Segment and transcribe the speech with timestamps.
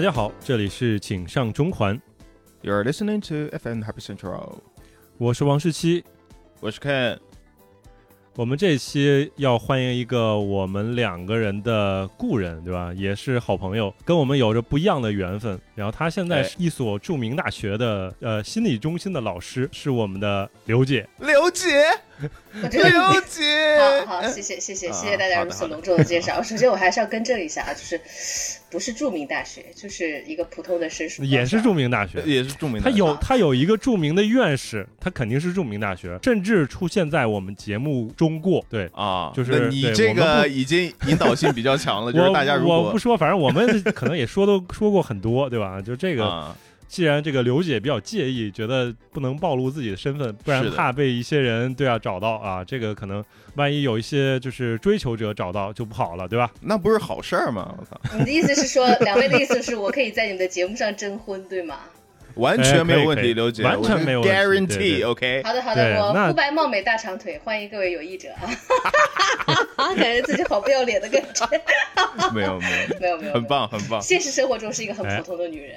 [0.00, 2.00] 大家好，这里是请上中环
[2.62, 4.54] ，You're listening to FM Happy Central，
[5.18, 6.02] 我是王十七。
[6.60, 7.18] 我是 Ken。
[8.34, 12.94] 我们这期要欢迎一个我们两个人的故人，对吧？
[12.94, 15.60] 也是好朋友，跟我们有着不一样的缘分。
[15.74, 21.06] 然后他现在哎是一所著名大学的呃心理中心的老师，是我们的刘姐。
[21.18, 21.84] 刘姐，
[22.70, 26.42] 刘姐，好好，谢谢谢谢啊谢谢大家如此隆重的介绍。
[26.42, 28.00] 首先，我还是要更正一下啊，就是
[28.70, 32.90] 不是著名大学，就是一个普通的省属，也是著名大学，也是著名的。
[32.90, 38.64] 他有他有一个著名的院士，他肯定是著名大学，甚至出现在我们节目中过。
[38.68, 45.80] 对，啊，就是你这个已经引导性比较强了， 就是大家如果我不说，反正我们可能也说都说过很多，对吧？
[45.80, 46.56] 就这个，啊，
[46.90, 53.24] 既然这个刘姐比较介意，觉得不能暴露自己的身份，不然怕被一些人对啊找到啊，这个可能
[53.54, 56.50] 万一有一些就是追求者找到就不好了，对吧？
[56.60, 57.72] 那不是好事儿吗？
[57.78, 61.78] 我操，你的意思是说，两位的意思是我可以在你们的节目上征婚，对吗？
[62.34, 65.42] 完全没有问题，刘姐，完全没有问题，guarantee，OK。
[65.44, 68.30] 好的好的，我肤白貌美大长腿，欢迎各位有意者
[69.76, 69.94] 啊！
[69.94, 71.46] 感觉自己好不要脸的感觉，
[72.32, 73.50] 没有没有，没有没有，很。
[73.50, 74.00] 棒很棒。
[74.00, 75.76] 现实生活中是一个很普通的女人，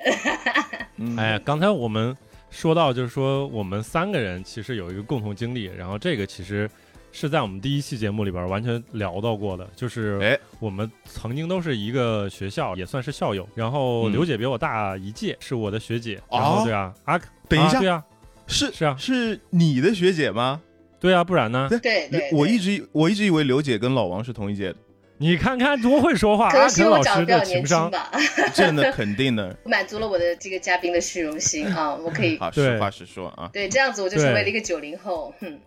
[0.97, 2.15] 嗯 哎，刚才我们
[2.51, 6.69] 说到，就是说我们三个人其实有一个共同经历，然后这个其实
[7.13, 13.47] 是在我们第一期节目里边完全聊到过的，就是哎，我们曾经都是一个学校，也算是校友。
[13.53, 16.19] 然后嗯刘姐比我大一届，是我的学姐。
[16.27, 18.03] 哦然后对啊，啊，等一下啊对啊，
[18.47, 20.59] 是是啊是你的学姐吗？
[20.99, 21.67] 对啊，不然呢？
[21.69, 24.75] 对对，我一直我一直以为刘姐跟老王是同一届的，
[25.23, 27.91] 你看看多会说话，阿肯老师我长得比较年的情商轻。
[27.91, 28.11] 吧，
[28.53, 29.55] 真的肯定的。
[29.63, 33.49] 满足了我的这个嘉宾的虚荣心啊，我可以好，实话实说啊。
[33.53, 35.57] 对这样子我就成为了一个九零后，嗯，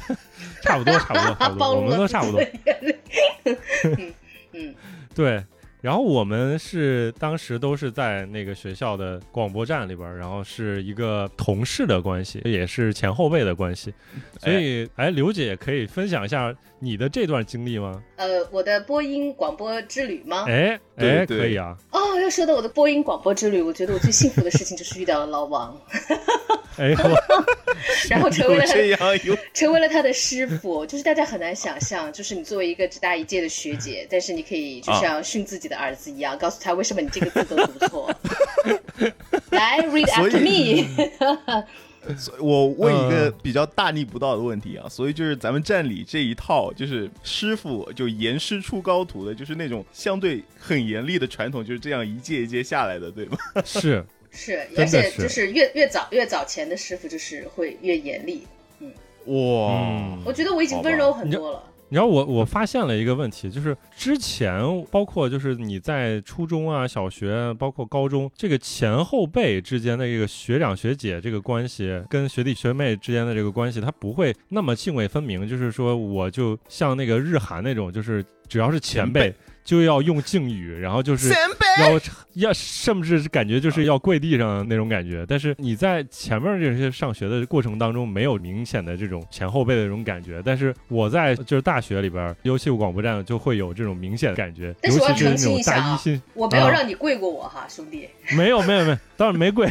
[0.64, 2.40] 差不多，差不多，差不多，我暴露了们都差不多。
[3.84, 4.14] 嗯
[4.52, 4.74] 嗯，
[5.14, 5.44] 对，
[5.84, 13.92] 然后我们是当时都是在那个学校的广播站里边，然后是一个同事的关系，也是前后辈的关系。
[14.40, 18.02] 所以，哎，刘姐可以分享一下你的这段经历吗？
[18.16, 20.46] 呃，我的播音广播之旅吗？
[20.48, 21.76] 哎，哎，可以啊。
[21.90, 25.78] 哦，要说到我的播音广播之旅，我觉得我最幸福的事情就是遇到了老王，
[26.80, 27.14] 哎，我
[28.08, 29.18] 然后成为了他这样
[29.52, 38.14] 成为了他的师傅， 就是大家很难想象，就是你作为一个只大一届的学姐， 但是你可以就像训自己的儿子一样，告诉他为什么你这个字都读错。
[39.50, 41.64] 来，read after me。
[42.18, 53.38] 所以我问一个嗯比较大逆不道的问题啊，所以就是咱们站里这一套，就是师傅就严师出高徒的，就是那种相对很严厉的传统，就是这样一届一届下来的，对吗？
[53.64, 58.46] 是是，而且就是越越早越早前的师傅就是会越严厉。
[58.80, 58.92] 嗯
[59.26, 61.62] 哇嗯我觉得我已经温柔很多了。
[61.88, 75.48] 你知道我我发现了一个问题，就是之前包括就是你在初中啊、小学，包括高中，这个前后辈之间的这个学长学姐这个关系，跟学弟学妹之间的这个关系，它不会那么泾渭分明。
[75.48, 81.30] 就是说，我就像那个日韩那种，就是只要是前辈前辈就要用敬语，然后就是
[81.80, 82.00] 要
[82.34, 85.24] 要甚至是感觉就是要跪地上那种感觉。
[85.26, 90.42] 但是你在前面这些上学的过程当中，没有明显的这种前后辈的这种感觉。
[90.44, 98.08] 但是我在就是大学里边，尤其是广播站就会有这种明显的感觉，尤但是我要其是那种澄清一下啊大一新，我没有啊让你跪过我哈，兄弟。
[98.36, 99.68] 没有没有没有，当然没跪，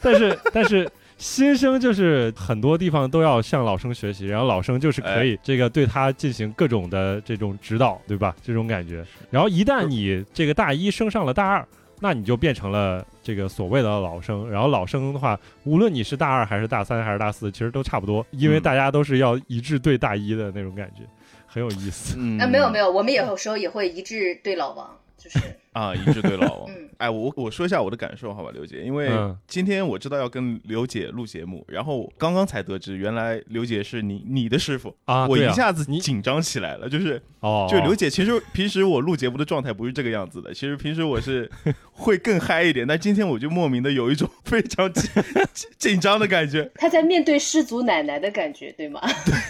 [0.00, 0.86] 但 是但是。
[1.22, 8.34] 新生就是很多地方都要向老生学习，然后老生就是可以这个对他进行各种的这种指导，对吧？
[8.42, 9.06] 这种感觉。
[9.30, 11.64] 然后一旦你这个大一升上了大二，
[12.00, 14.50] 那你就变成了这个所谓的老生。
[14.50, 21.04] 然后老生的话，无论你是大二还是大三还是大四，其实都差不多，因为嗯大家都是要一致对大一的那种感觉，
[21.46, 22.16] 很有意思。
[22.18, 25.38] 嗯啊，没有没有，我们有时候也会一致对老王，就是
[25.72, 26.70] 啊，一致对老王。
[26.70, 26.88] 嗯。
[26.98, 29.36] 哎，我我说一下我的感受，好吧，刘姐，因为嗯。
[29.48, 41.50] 今天我知道要跟刘姐录节目，然后刚刚才得知，原来刘姐是你你的师傅啊我一下子你紧张起来了，就是哦，就刘姐，其实平时我录节目的状态不是这个样子的，其实平时我是
[41.92, 45.08] 会更嗨一点，但今天我就莫名的有一种非常紧
[45.52, 49.00] 紧 紧张的感觉，他在面对失足奶奶的感觉，对吗？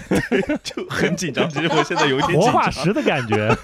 [0.08, 1.48] 对就很紧张。
[1.48, 2.52] 其实我现在有一点活。
[2.52, 3.56] 化石的感觉。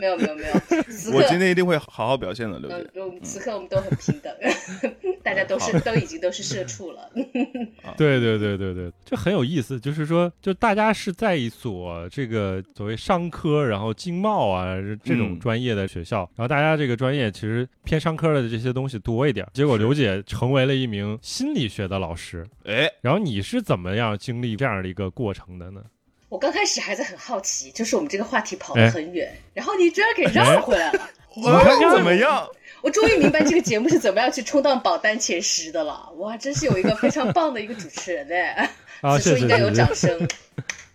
[0.00, 2.76] 没有没有没有，我今天一定会好好表现的，刘姐。
[2.94, 4.32] 嗯，我们此刻我们都很平等，
[5.22, 7.08] 大家都是都已经都是社畜了。
[7.96, 9.78] 对对对对对，就很有意思。
[9.78, 14.74] 就是说，就大家是在一所这个所谓商科，然后经贸啊
[15.04, 19.46] 这种嗯专业的学校，然后大家这个专业其实偏商科的这些东西多一点。
[19.52, 25.82] 结果刘姐成为了一名心理学的老师，哎，然后你是怎么样经历这样的一个过程的呢？
[26.28, 31.08] 我刚开始还在很好奇，就是我们这个话题跑得哎很远，然后你居然给绕回来了。
[31.36, 32.48] 我看怎么样？
[32.80, 36.10] 我终于明白这个节目是怎么样去冲到榜单前十的了。
[36.18, 38.70] 哇，真是有一个非常棒的一个主持人哎，
[39.00, 40.28] 啊，此处应该有谢谢掌声。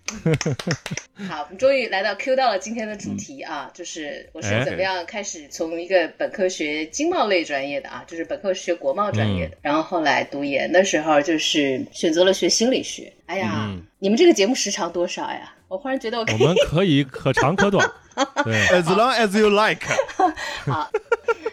[1.28, 13.12] 好，我们终于来到 Q 到了今天的主题啊，就是我是哎怎么样开始从一个本科学经贸类专业的啊，就是本科学国贸专业的，然后后来读研的时候就是选择了学心理学。
[13.26, 13.84] 哎呀，嗯。
[14.02, 15.54] 你们这个节目时长多少呀？
[15.68, 17.86] 我忽然觉得我可以我们可以可长可短，
[18.44, 19.86] 对，As long as you like，
[20.66, 20.90] 好，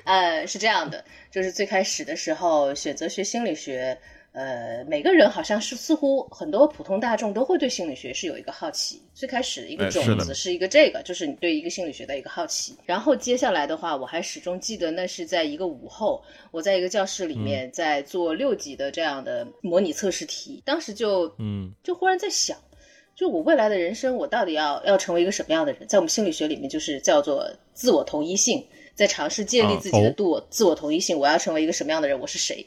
[0.04, 3.98] 呃，是这样的，就是最开始的时候选择学心理学，
[4.36, 9.00] 呃，每个人好像是似乎很多普通大众都会对心理学是有一个好奇。
[9.14, 12.76] 最开始一个种子是一个这个，就是你对一个心理学的一个好奇。
[12.84, 22.58] 然后接下来的话，我还始终记得那是在一个午后，我在一个教室里面在做六级的这样的模拟测试题，当时就嗯就忽然在想，
[23.14, 25.88] 就我未来的人生，我到底要要成为一个什么样的人？
[25.88, 28.62] 在我们心理学里面，就是叫做自我同一性，
[28.94, 31.18] 在尝试建立啊自己的哦自我、自我同一性。
[31.18, 32.20] 我要成为一个什么样的人？
[32.20, 32.66] 我是谁？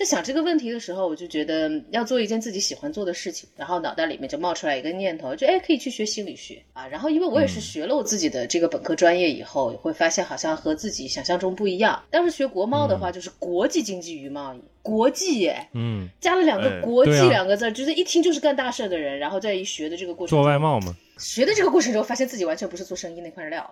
[0.00, 6.58] 在想这个问题的时候，我就觉得嗯要做一件自己喜欢做的事情，然后脑袋里面就冒出来一个念头，就哎可以去学心理学。
[6.72, 6.88] 啊。
[6.88, 12.02] 然后因为我也是学了我自己的这个本科专业以后，也会发现好像和自己想象中不一样。
[12.10, 23.62] 当时学国贸的话，就是国际经济与贸易，国际耶，嗯，加了两个哎国际两个字儿，就是一听就是干大事的人，然后在一学的这个过程做，外贸嘛，学的这个过程中，发现自己完全不是做生意那块料。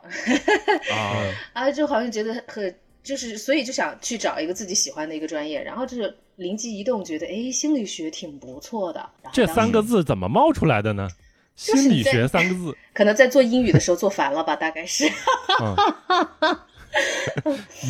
[0.93, 1.25] 啊，
[1.55, 9.01] 啊，就好像觉得很就是，所以就想去找一个自己喜欢的一个专业，然后就是灵机一动，觉得哎，心理学挺不错的。
[9.23, 11.09] 然后这三个字怎么冒出来的呢？
[11.57, 15.11] 心理学三个字， 可能在做英语的时候做烦了吧，大概是。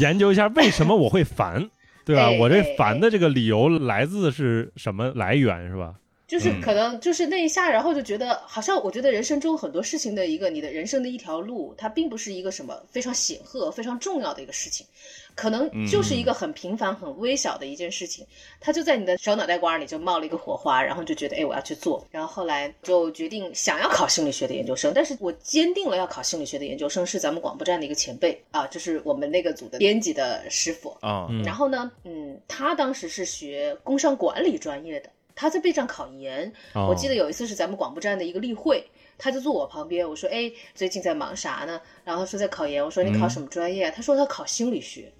[0.00, 1.68] 研究一下为什么我会烦，
[2.04, 2.28] 对吧？
[2.32, 5.94] 哎我这哎烦的这个理由来自是什么来源，是吧？
[6.28, 6.60] 就是嗯。
[6.60, 14.86] 可能就是那一下，然后就觉得好像我觉得人生中很多事情的一个你的人生的一条路，它并不是一个什么非常显赫、非常重要的一个事情，
[15.34, 18.26] 可能就是一个很平凡、很微小的一件事情，
[18.60, 31.42] 它就在你的小脑袋瓜里就冒了一个火花，然后就觉得哎我要去做，然后后来就决定想要考心理学的研究生，但是我坚定了要考心理学的研究生是咱们广播站的一个前辈啊，就是我们那个组的编辑的师傅，啊，嗯。
[31.42, 36.52] 然后呢，嗯，他当时是学工商管理专业的，他在备战考研。
[36.74, 38.84] 哦我记得有一次是咱们广播站的一个例会，
[39.16, 45.12] 他就坐我旁边，我说：“哎，最近在忙啥呢？”然后他说在考研，我说：“你考什么专业啊？”他说他考心理学。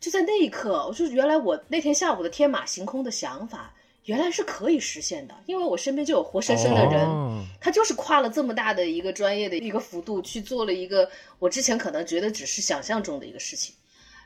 [0.00, 3.72] 就在那一刻，我就原来我那天下午的天马行空的想法，
[4.06, 7.06] 原来是可以实现的，因为我身边就有活生生的人。
[7.06, 11.08] 哦他就是跨了这么大的一个专业的一个幅度去做了一个
[11.38, 13.74] 我之前可能觉得只是想象中的一个事情，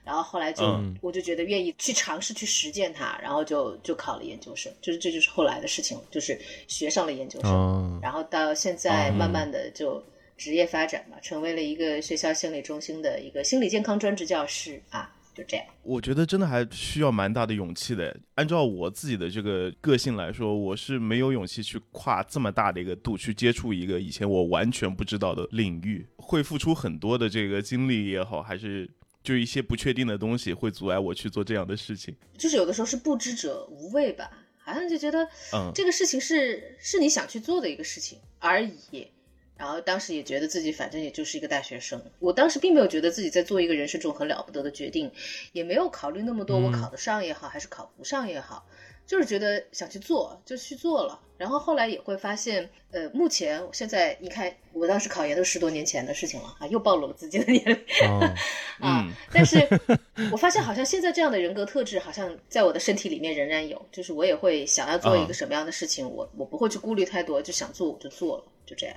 [0.05, 10.03] 然后后来就、嗯我就觉得愿意去尝试去实践它，然后就就考了研究生，就是这就是后来的事情，就是学上了研究生，嗯然后到现在嗯慢慢的就
[10.37, 15.65] 职业发展嘛，成为了一个学校心理中心的一个心理健康专职教师啊，就这样。
[15.83, 18.17] 我觉得真的还需要蛮大的勇气的。
[18.35, 28.91] 按照我自己的这个个性来说，我是没有勇气去跨这么大的一个度去接触一个以前我完全不知道的领域，会付出很多的这个精力也好，还是
[29.25, 32.15] 就一些不确定的东西会阻碍我去做这样的事情。
[32.39, 39.09] 就是有的时候是不知者无畏吧，好像就觉得嗯这个事情是是你想去做的一个事情而已。
[39.57, 45.11] 然后当时也觉得自己反正也就是一个大学生，我当时并没有觉得自己在做一个人生中很了不得的决定，
[45.53, 48.67] 也没有考虑那么多，我考得上也好，还是考不上也好，
[49.07, 51.21] 就是觉得想去做就去做了。
[51.37, 57.75] 然后后来也会发现，呃，目前现在你看，我当时考研都十多年前的事情了啊，又暴露了自己的年龄。
[58.09, 58.21] 哦，
[58.79, 59.59] 啊嗯，但是
[60.31, 68.97] 我发现好像现在这样的人格特质，好像在我的身体里面仍然有，就是我也会想要做一啊个什么样的事情，我我不会去顾虑太多，就想做我就做了，就这样。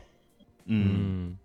[0.65, 1.37] 嗯，嗯，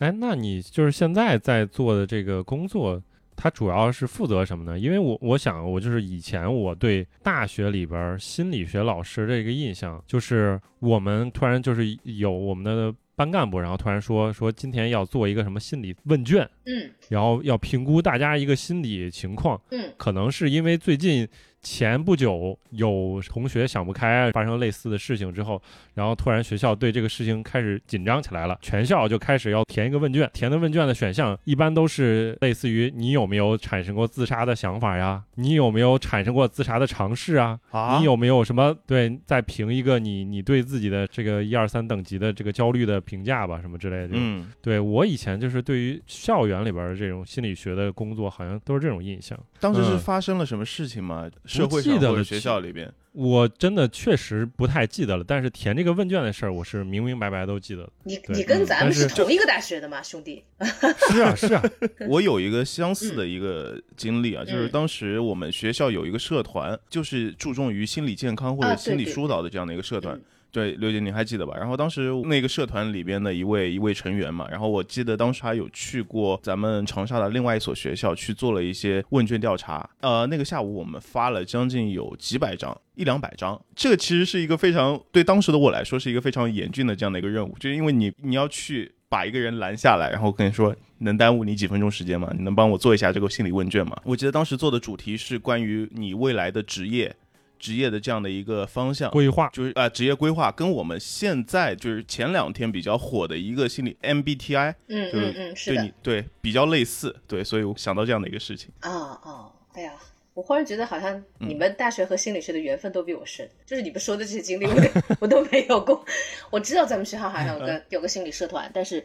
[0.00, 3.00] 哎，那你就是现在在做的这个工作，
[3.36, 4.78] 它主要是负责什么呢？
[4.78, 21.28] 因为我我想，我就是以前我对大学里边儿心理学老师的一个印象，就是我们突然就是有我们的班干部，然后突然说说今天要做一个什么心理问卷，嗯然后要评估大家一个心理情况，嗯可能是因为最近
[21.62, 25.60] 前不久有同学想不开，发生类似的事情之后，
[25.94, 44.10] 然后突然学校对这个事情开始紧张起来了，全校就开始要填一个问卷，填的问卷的选项一般都是类似于你有没有产生过自杀的想法呀，你有没有产生过自杀的尝试啊，啊你有没有什么对再评一个你你对自己的这个一二三等级的这个焦虑的评价吧，什么之类的。
[44.14, 49.38] 嗯，对我以前就是对于校园里边的这种心理学的工作，好像都是这种印象。
[49.60, 51.30] 当时是嗯发生了什么事情吗？
[51.56, 52.92] 社会记得了上或者学校里边。
[53.12, 57.90] 我真的确实不太记得了，但是填这个问卷的事儿，我是明明白白都记得的。
[58.04, 60.42] 你你跟咱们是是同一个大学的吗，兄弟？
[61.12, 61.62] 是啊，是啊，
[62.08, 70.16] 我有一个相似的一个经历啊，就是嗯当时我们学校有一个社团，就是注重于心理健康或者心理疏导的这样的一个社团。
[70.16, 71.54] 嗯对，刘姐你还记得吧？
[71.56, 79.88] 然后当时那个社团里边的一位一位成员嘛，然后我记得当时还有去过咱们长沙的另外一所学校去做了一些问卷调查。
[80.02, 83.58] 呃，那个下午我们发了将近有几百张，一两百张。
[83.74, 92.30] 这个其实是一个非常对当时的我来说是一个非常严峻的这样的一个任务，就是因为你你要去把一个人拦下来，然后跟你说能耽误你几分钟时间吗？
[92.36, 93.98] 你能帮我做一下这个心理问卷吗？
[94.04, 97.16] 我记得当时做的主题是关于你未来的职业。
[97.62, 105.92] 职业的这样的一个方向，规划就是啊、呃职业规划跟我们现在就是前两天比较火的一个心理 MBTI，嗯就嗯嗯，是的对你。
[106.02, 108.70] 对比较类似，对，所以我想到这样的一个事情。
[108.80, 108.90] 啊
[109.22, 109.92] 哦，哎呀，
[110.34, 114.90] 我忽然觉得好像你们大学和心理学的缘分都比我深，就是你们说的这些经历，我都
[115.20, 116.04] 我都没有过。
[116.50, 119.04] 我知道咱们学校好像有个有个心理社团，但是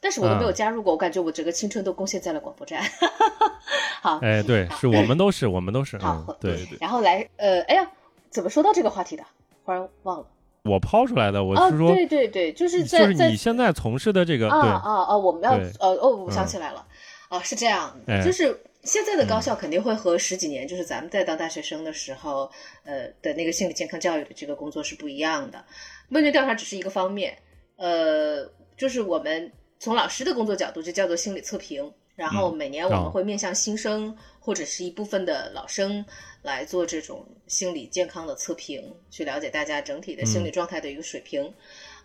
[0.00, 2.82] 但是我都没有加入过，我感觉我整个青春都贡献在了广播站。
[4.00, 7.90] 好，哎，对，是我们都是，我们都是，好嗯，对，对然后来呃，哎呀，
[8.30, 9.24] 怎么说到这个话题的？
[9.64, 10.26] 忽然忘了。
[10.64, 15.16] 我抛出来的，我哦，是说，对对对，就是就在在是你现在从事的这个，啊，啊啊！
[15.16, 16.86] 我们要呃哦，我想嗯起来了，
[17.28, 22.50] 啊，是这样，哎就是现在的高校肯定会和十几年，就是咱们在当大学生的时候，
[22.84, 25.64] 呃的那个心理健康教育的这个工作是不一样的。
[26.10, 27.36] 问卷调查只是一个方面，
[27.76, 28.44] 呃，
[28.76, 31.92] 就是我们从老师的工作角度，就叫做心理测评。
[32.14, 36.04] 然后每年我们哦会面向新生或者是一部分的老生
[36.42, 41.54] 来做这种心理健康的测评，去了解大家整体的心理状态的一个水平。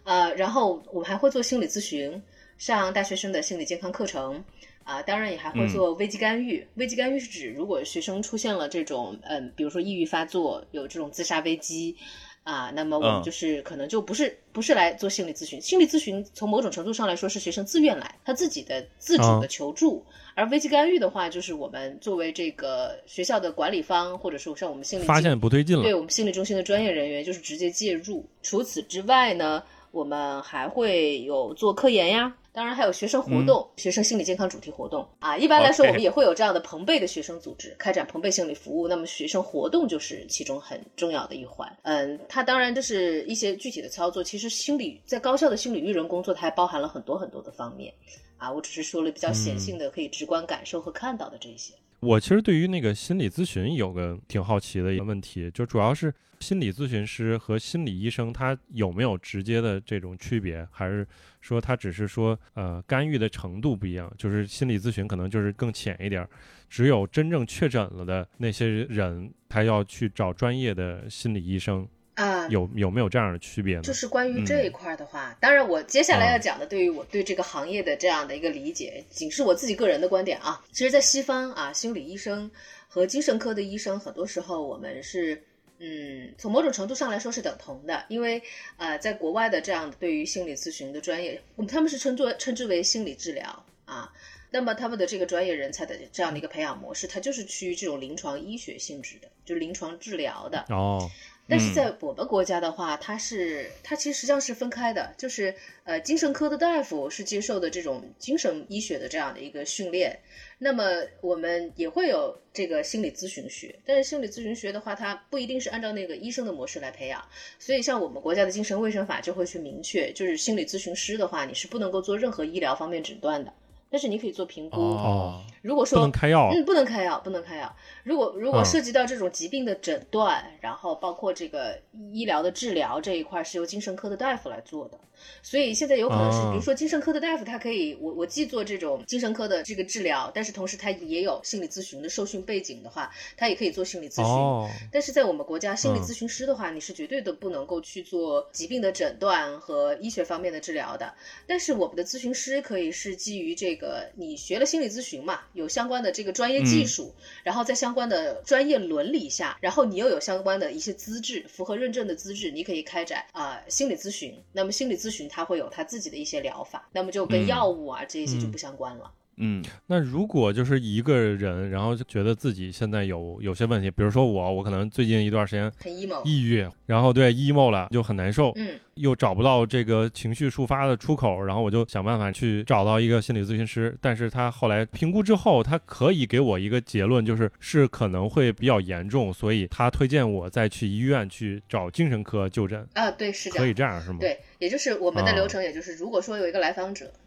[0.04, 2.22] 呃，然后我们还会做心理咨询，
[2.60, 4.44] 上大学生的心理健康课程。
[4.84, 6.68] 啊，当然也还会做危机干预。
[6.76, 11.96] 危机干预是指，如果学生出现了这种，嗯，比如说抑郁发作，有这种自杀危机，
[12.44, 15.62] 啊，那么我们嗯就是可能就不是不是来做心理咨询。
[15.62, 20.04] 心理咨询从某种程度上来说是学生自愿来，他自己的自主的求助。
[20.36, 28.26] 而危机干预的话，就是我们作为这个学校的管理方，或者说像我们心理发现不对劲了对，我们心理中心的专业人员就是直接介入。
[28.42, 35.36] 除此之外呢，我们还会有做科研呀，当然还有学生活动、学生心理健康主题活动啊。
[35.36, 38.88] 一般来说，我们也会有这样的朋辈的学生组织开展朋辈心理服务。
[38.88, 41.68] 那么学生活动就是其中很重要的一环。
[41.82, 44.24] 嗯，它当然就是一些具体的操作。
[44.24, 47.92] 其实心理在高校的心理育人工作，它还包含了很多很多的方面
[48.38, 48.52] 啊。
[48.52, 51.74] 我只是说了比较显性的，可以直观感受和看到的这些。
[52.04, 61.08] 我其实对于那个心理咨询有个挺好奇的一个问题，就主要是心理咨询师和心理医生他有没有直接的这种区别，还是
[61.40, 64.12] 说他只是说呃干预的程度不一样？
[64.18, 66.30] 就是心理咨询可能就是更浅一点儿，
[66.70, 73.82] 只有真正确诊了的那些人，他要去找专业的心理医生，啊，有有没有这样的区别呢？
[73.82, 80.64] 就是关于嗯这一块儿的话，当然我接下来啊要讲的，对于我对这个行业的这样的一个理解，仅是我自己个人的观点啊。
[80.72, 82.50] 其实，在西方啊，心理医生
[82.88, 85.44] 和精神科的医生，很多时候我们是。
[85.86, 88.42] 嗯，从某种程度上来说是等同的，因为
[88.78, 94.10] 呃，在国外的这样的对于心理咨询的专业，我们他们是称作称之为心理治疗啊。
[94.50, 100.64] 那么他们的这个专业人才的这样的一个培养模式，它就是趋于这种临床医学性质的，就临床治疗的。
[100.70, 101.10] 哦，
[101.48, 110.18] 但是在我们国家的话，它是它其实实际上是分开的，就是呃，精神科的大夫是接受的这种精神医学的这样的一个训练，
[110.58, 110.86] 那么
[111.20, 117.22] 我们也会有这个心理咨询学，但是心理咨询学的话，它不一定是按照那个医生的模式来培养，
[117.60, 123.54] 所以像我们国家的精神卫生法就会去明确，就是心理咨询师的话，你是不能够做任何医疗方面诊断的，
[123.94, 124.82] 但是你可以做评估。
[124.82, 127.76] 哦，如果说不能开药，嗯，不能开药，不能开药。
[128.04, 131.80] 如果如果嗯涉及到这种疾病的诊断，然后包括这个
[132.12, 135.00] 医疗的治疗这一块，是由精神科的大夫来做的。
[135.42, 144.26] 所以现在有可能是，哦比如说精神科的大夫，他可以，我我既做这种精神科的这个治疗，但是同时他也有心理咨询的受训背景的话，他也可以做心理咨询。
[144.26, 151.14] 哦，但是在我们国家，心理嗯咨询师的话，你是绝对的不能够去做疾病的诊断和医学方面的治疗的。
[151.46, 157.14] 但是我们的咨询师可以是基于这个，你学了心理咨询嘛，有相关的这个专业技术，
[157.44, 164.34] 然后在相关的专业伦理下，然后你又有相关的一些资质，符合认证的资质，你可以开展啊、心理咨询。
[164.52, 169.12] 那么心理咨询它会有它自己的一些疗法，那么就跟嗯药物啊、这一些就嗯不相关了。
[169.38, 176.22] 嗯那如果就是一个人，然后就觉得自己现在有有些问题，比如说我，我可能最近一段时间很 emo。
[176.24, 193.74] 抑郁，然后对 emo 了，就很难受，嗯又找不到这个情绪抒发的出口，然后我就想办法去找到一个心理咨询师，但是他后来评估之后，他可以给我一个结论，就是是可能会比较严重，所以他推荐我再去医院去找精神科就诊，啊，对，是这样可以。
[193.74, 197.23] 这样是吗？，对，也就是我们的啊流程，也就是如果说有一个来访者啊，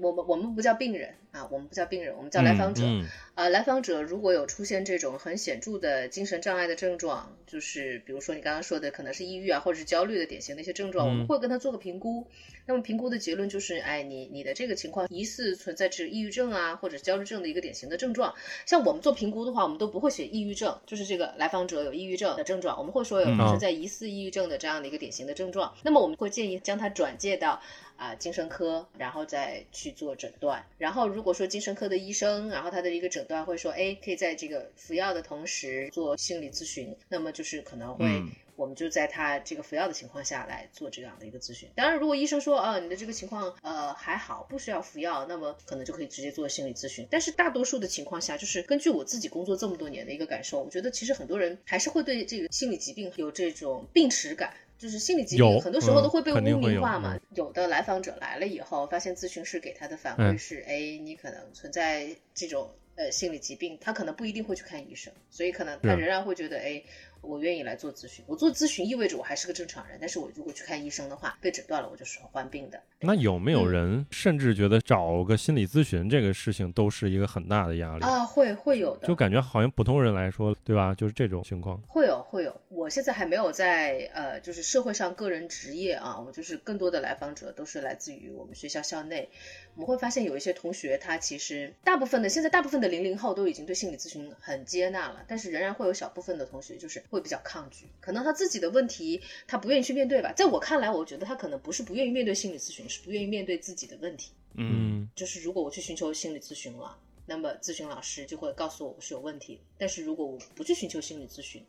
[0.00, 2.82] 我们我们不叫病人啊，我们不叫病人，我们叫来访者。
[2.84, 12.26] 嗯呃，来访者如果有出现这种很显著的精神障碍的症状，就是比如说你刚刚说的，可能是抑郁啊，或者是焦虑的典型的一些症状，我们嗯会跟他做个评估。
[12.66, 18.34] 那么评估的结论就是，哎，你你的这个情况疑似存在是抑郁症啊，或者是焦虑症的一个典型的症状。
[18.66, 25.74] 像我们做评估的话，我们都不会写抑郁症，就是这个来访者有抑郁症的症状，我们会说有嗯存在疑似抑郁症的这样的一个典型的症状。
[25.82, 27.62] 那么我们会建议将他转介到。
[28.02, 30.64] 啊，精神科，然后再去做诊断。
[30.76, 38.06] 然后如果说精神科的医生，然后他的一个诊断会说，哎，可以在这个服药的同时做心理咨询，那么就是可能会。
[38.06, 41.66] 嗯我们就在他这个服药的情况下来做这样的一个咨询。
[41.74, 47.08] 当然，如果医生说啊，你的这个情况呃还好，不需要服药，那么可能就可以直接做心理咨询。
[47.10, 54.54] 但是大多数的情况下，就是根据我自己工作这么多年的一个感受，我觉得其实很多人还是会对这个心理疾病有这种病耻感。
[54.82, 57.20] 就是心理疾病很多时候嗯都会被污名化嘛，嗯。
[57.36, 60.34] 有的来访者来了以后，发现咨询师给他的反嗯。
[60.34, 66.82] 馈是，哎，你可能存在这种呃心理疾病，他可能不一定会去看医生，所以可能他仍然会觉得，哎，
[67.22, 68.24] 我愿意来做咨询。
[68.28, 72.80] 我做咨询意味着我还是个正常人，但是我如果去看医生的话，被诊断了，我就是患病的。
[73.00, 78.04] 那有没有嗯人甚至觉得找个心理咨询这个事情都是一个很大的压力？
[78.04, 80.94] 啊，会会有的，就感觉好像普通人来说，对吧？
[80.94, 81.80] 就是这种情况。
[81.88, 89.28] 会有会有，我现在还没有在呃，就是社会上个人职业啊，我就是更多的来访者都是来自于我们学校校内。
[89.74, 100.32] 我们会发现有一些同学，他其实大部分的现在大部分的零零后都已经对心理咨询很接纳了，但是仍然会有小部分的同学就是会比较抗拒，可能他自己的问题他不愿意去面对吧。
[100.32, 104.32] 在我看来，我觉得他可能不是不愿意面对心理咨询，是不愿意面对自己的问题。
[104.54, 109.60] 嗯嗯就是如果我去寻求心理咨询了，那么咨询老师就会告诉我我是有问题。
[109.76, 111.62] 但是如果我不去寻求心理咨询，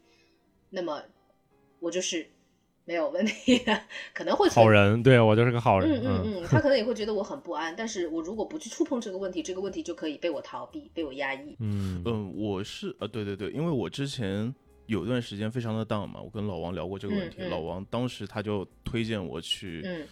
[0.70, 1.04] 那么
[1.82, 2.26] 我就是
[2.86, 3.82] 没有问题的，
[4.14, 6.02] 可能会好人，对我就是个好人。
[6.02, 11.58] 嗯嗯嗯， 他可能也会觉得我很不安，但是我如果不去触碰这个问题，这个问题就可以被我逃避，被我压抑。
[11.60, 14.54] 嗯嗯，我是呃，对对对，因为我之前
[14.88, 17.48] 有段时间非常的 down 嘛，我跟老王聊过这个问题，嗯。
[17.48, 20.08] 嗯老王当时他就推荐我去，嗯。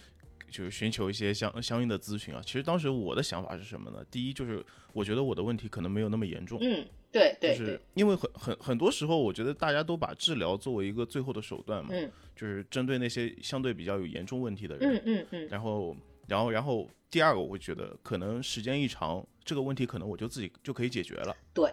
[0.50, 2.42] 就是寻求一些相相应的咨询啊。
[2.44, 4.04] 其实当时我的想法是什么呢？
[4.10, 12.10] 第一就是我觉得我的问题可能没有那么严重，嗯，对对就是，因为很很很多时候，我觉得大家都把治疗作为一个最后的手段嘛，嗯。
[12.36, 15.96] 就是针对那些相对比较有严重问题的人，嗯嗯嗯，然后，
[16.28, 21.72] 然后，然后第二个，我会觉得可能时间一长，这个问题可能我就自己就可以解决了，对。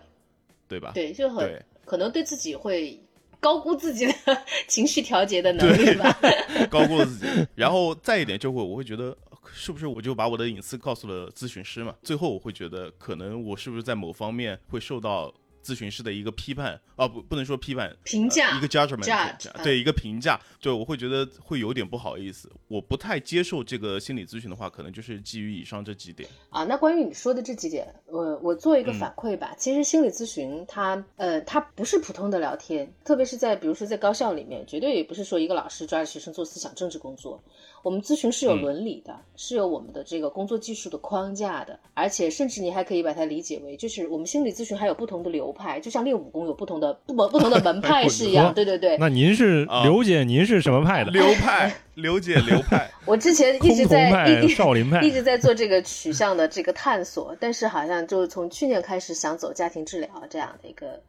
[0.70, 0.92] 对吧？
[0.94, 1.60] 对，就很对
[1.90, 3.02] 可能对自己会
[3.40, 4.14] 高估自己的
[4.68, 6.16] 情绪调节的能力吧。
[6.70, 7.26] 高估了自己。
[7.56, 9.18] 然后再一点，就会我会觉得，
[9.52, 11.96] 是不是我就把我的隐私告诉了咨询师嘛？
[12.04, 17.08] 最后我会觉得，可能我是不是在某方面会受到咨询师的一个批判啊？
[17.08, 22.52] 不，不能说批判，评价呃一个 judgment，judge，嗯对一个评价，对我会觉得会有点不好意思。
[22.68, 26.30] 我不太接受这个心理咨询的话，可能就是基于以上这几点。
[26.50, 29.54] 啊，那关于你说的这几点，我我做一个嗯反馈吧。
[29.58, 37.42] 其实心理咨询它，呃，它不是普通的聊天，特别是在比如说在高校里面，绝对也不是说一个老师抓着学生做思想政治工作。
[37.82, 48.54] 我们咨询是有嗯伦理的，是有我们的这个工作技术的框架的，而且甚至你还可以把它理解为，就是我们心理咨询还有不同的流派，就像练武功有不同的不不同的门 派是一样。
[48.54, 51.12] 对对对，那您是啊刘姐，您是什么派的？
[51.12, 54.10] 流派，刘姐流派， 我之前一直在
[54.50, 61.02] 少林派一直在做这个取向的这个探索，但是好像就是从去年开始想走家庭治疗这样的一个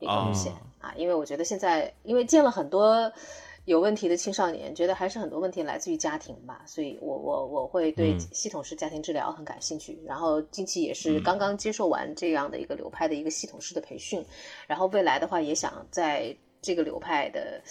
[0.00, 3.12] 一个路线啊因为我觉得现在因为见了很多
[3.68, 8.18] 有问题的青少年，觉得还是很多问题来自于家庭吧，所以我我我会对嗯。
[8.32, 11.22] 系统式家庭治疗很感兴趣，然后近期也是嗯。
[11.22, 14.24] 刚刚接受完这样的一个流派的一个系统式的培训，
[14.66, 17.62] 然后未来的话也想在这个流派的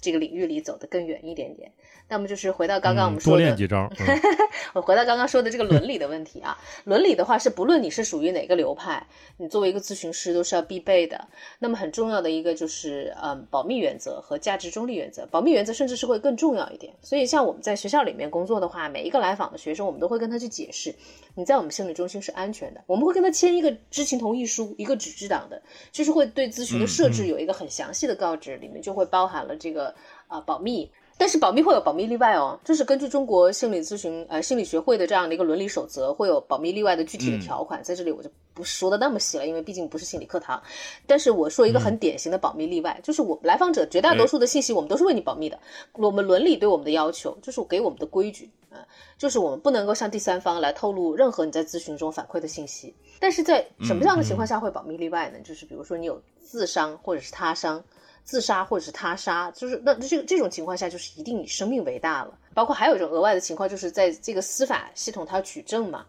[0.00, 1.72] 这个领域里走得更远一点点。
[2.08, 3.90] 那么就是回到刚刚我们嗯多说的，练几招。
[4.00, 4.06] 嗯
[4.74, 9.06] 我回到刚刚说的这个伦理的问题啊，伦理的话是不论你是属于哪个流派，
[9.38, 11.26] 你作为一个咨询师都是要必备的。
[11.58, 15.26] 那么很重要的一个就是，嗯，保密原则和价值中立原则。
[15.30, 16.92] 保密原则甚至是会更重要一点。
[17.00, 20.94] 所以像我们在学校里面工作的话，每一个来访的学生，我们都会跟他去解释，
[21.34, 22.82] 你在我们心理中心是安全的。
[22.86, 29.94] 我们会跟他签一个知情同意书，一个纸质档的，就是会对咨询的设置有一个很详细的告知，里面就会包含了这个
[30.26, 30.90] 啊、保密。
[31.18, 40.62] 但是保密会有保密例外哦，就是根据中国心理咨询呃心理学会的这样的一个伦理守则，会有保密例外的具体的条款，在这里我就不说的那么细了，因为毕竟不是心理课堂。
[41.08, 45.58] 但是我说一个很典型的保密例外，就是我们来访者绝大多数的信息我们都是为你保密的，
[45.94, 48.86] 我们伦理对我们的要求就是给我们的规矩啊，
[49.18, 52.94] 就是我们不能够向第三方来透露任何你在咨询中反馈的信息。
[53.18, 55.40] 但是在什么样的情况下会保密例外呢？
[55.42, 57.82] 就是比如说你有自伤或者是他伤。
[58.28, 62.38] 自杀或者是他杀，就是那这个这种情况下，就是一定以生命为大了。
[62.52, 66.04] 包括还有一种额外的情况，就是在这个司法系统它要取证嘛。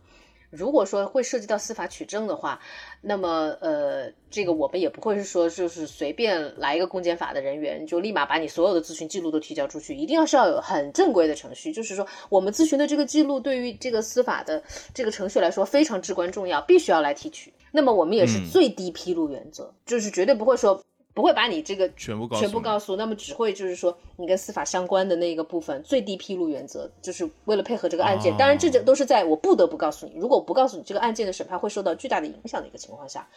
[0.50, 2.60] 如果说会涉及到司法取证的话，
[3.00, 11.72] 那么呃，这个我们也不会是说就是随便来一个公检法的人员就立马把你所有的咨询记录都提交出去，一定要是要有很正规的程序。
[11.72, 14.62] 就是说，我们咨询的这个记录对于这个司法的
[14.94, 17.54] 这个程序来说非常至关重要，必须要来提取。
[17.72, 20.84] 那么我们也是最低披露原则，就是绝对不会说。
[21.20, 28.34] 不会把你这个全部告诉全部告诉，那么只会就是说你跟司法相关的那个部分最低披露原则，就是为了配合这个案件。
[28.38, 33.28] 当然，这这都是在我不得不告诉你，如果我不告诉你，这个案件的审判会受到巨大的影响的一个情况下。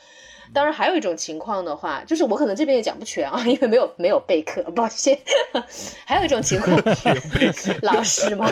[0.54, 5.18] 当然，还有一种情况的话，就是我可能这边也讲不全啊，因为没有没有备课，抱歉。
[6.06, 6.80] 还有一种情况，
[7.82, 8.48] 老师嘛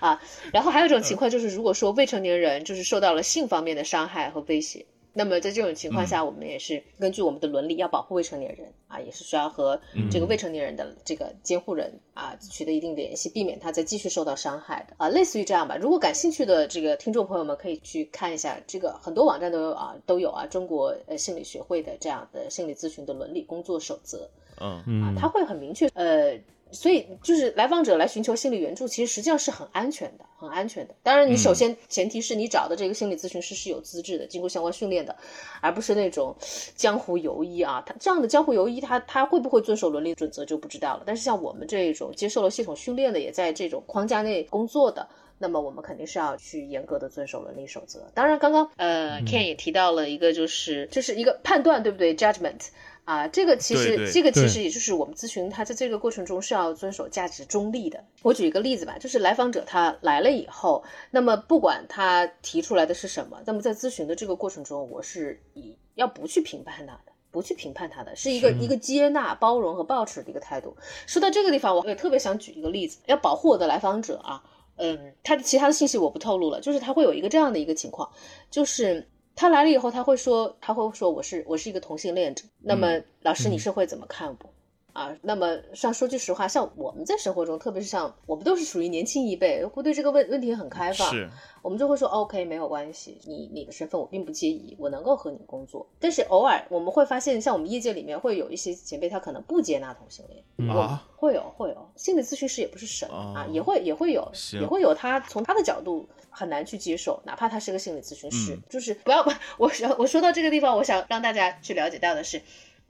[0.00, 0.20] 啊，
[0.52, 4.84] 然后还有一种情况就是，如果说未成年人就是受到了性方面的伤害和威胁。
[5.14, 15.76] 那么在这种情况下，我们也是根据我们的伦理要保护未成年人啊，也是需要和这个未成年人的这个监护人啊取得一定联系，避免他再继续受到伤害的啊，类似于这样吧。
[15.76, 24.28] 如果感兴趣的这个听众朋友们可以去看一下，这个很多网站都有啊，都有啊，中国呃心理学会的这样的心理咨询的伦理工作守则，
[24.60, 26.36] 嗯啊，他会很明确呃。
[26.72, 30.94] 所以，就是来访者来寻求心理援助，其实实际上是很安全的，很安全的。
[31.04, 35.16] 当然，你首先前提是你找的这个心理咨询师是有资质的，经过相关训练的，
[35.60, 36.34] 而不是那种
[36.74, 37.80] 江湖游医啊。
[37.86, 41.04] 他这样的江湖游医，他他会不会遵守伦理准则就不知道了。
[41.06, 48.10] 但是像我们这种接受了系统训练的，也在这种框架内工作的，那么我们肯定是要去严格的遵守伦理守则。
[48.14, 52.68] 当然，刚刚呃，Ken 也提到了一个，就是就是一个判断，对不对？Judgment。
[53.04, 58.02] 啊，这个其实，这个其实也就是我们咨询他在这个过程中是要遵守价值中立的。
[58.22, 70.74] 我举一个例子吧，就是来访者他来了以后，那么不管他提出来的是什么，那么在咨询的这个过程中，我是以要不去评判他的，不去评判他的，是一个一个接纳、包容和抱持的一个态度。
[71.06, 74.42] 说到这个地方，我也特别想举一个例子，要保护我的来访者啊，
[74.76, 78.10] 嗯，他的其他的信息我不透露了，就是他会有一个这样的一个情况，
[78.50, 79.06] 就是。
[79.36, 82.44] 他来了以后，他会说，他会说我是我是一个同性恋者。
[82.60, 84.50] 那么老师，你是会怎么看我？
[84.94, 91.10] 啊，那么像说句实话，像我们在生活中，特别是像我们都是属于年轻一辈，会对这个问问题很开放。
[91.10, 91.28] 是，
[91.62, 95.84] 我们就会说 OK，没有关系，你你的身份我并不介意，我能够和你工作。
[95.98, 100.70] 但是偶尔我们会发现，像我们业界里面会有一些前辈，他可能不接纳同性恋。
[100.70, 109.26] 啊，会有会有，心理咨询师也不是神啊，也会也会有，也会有他从他的角度很难去接受，哪怕他是个心理咨询师，就是不要
[109.58, 112.40] 我我我说到这个地方，我想让大家去了解到的是。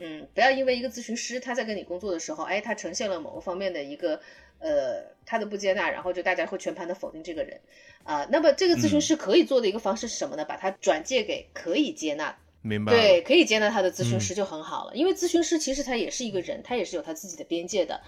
[0.07, 4.21] 嗯，不要因为一个咨询师他在跟你工作的时候，哎，他呈现了某个方面的一个
[4.59, 7.59] 呃他的不接纳，然后就大家会全盘的否定这个人
[8.03, 8.29] 啊。
[8.31, 10.45] 那么这个咨询师可以做的一个方式是什么呢？
[10.45, 12.93] 把他转介给可以接纳，明白？
[12.93, 14.95] 对，可以接纳他的咨询师就很好了。
[14.95, 17.99] 因为咨询师其实他也是一个人，他也是有他自己的边界的，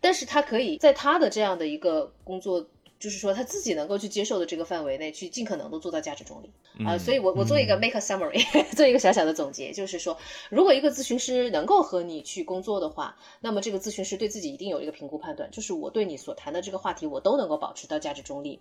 [0.00, 2.68] 但是他可以在他的这样的一个工作。
[2.98, 6.96] 就是说他自己能够去接受的这个范围内，去尽可能的做到价值中立啊。
[6.98, 10.16] 所以，我我做一个 make a summary， 做一个小小的总结，就是说，
[10.50, 18.60] 如果一个咨询师能够和你去工作的话，那么这个咨询师对自己一定有一个评估判断，就是我对你所谈的这个话题，我都能够保持到价值中立。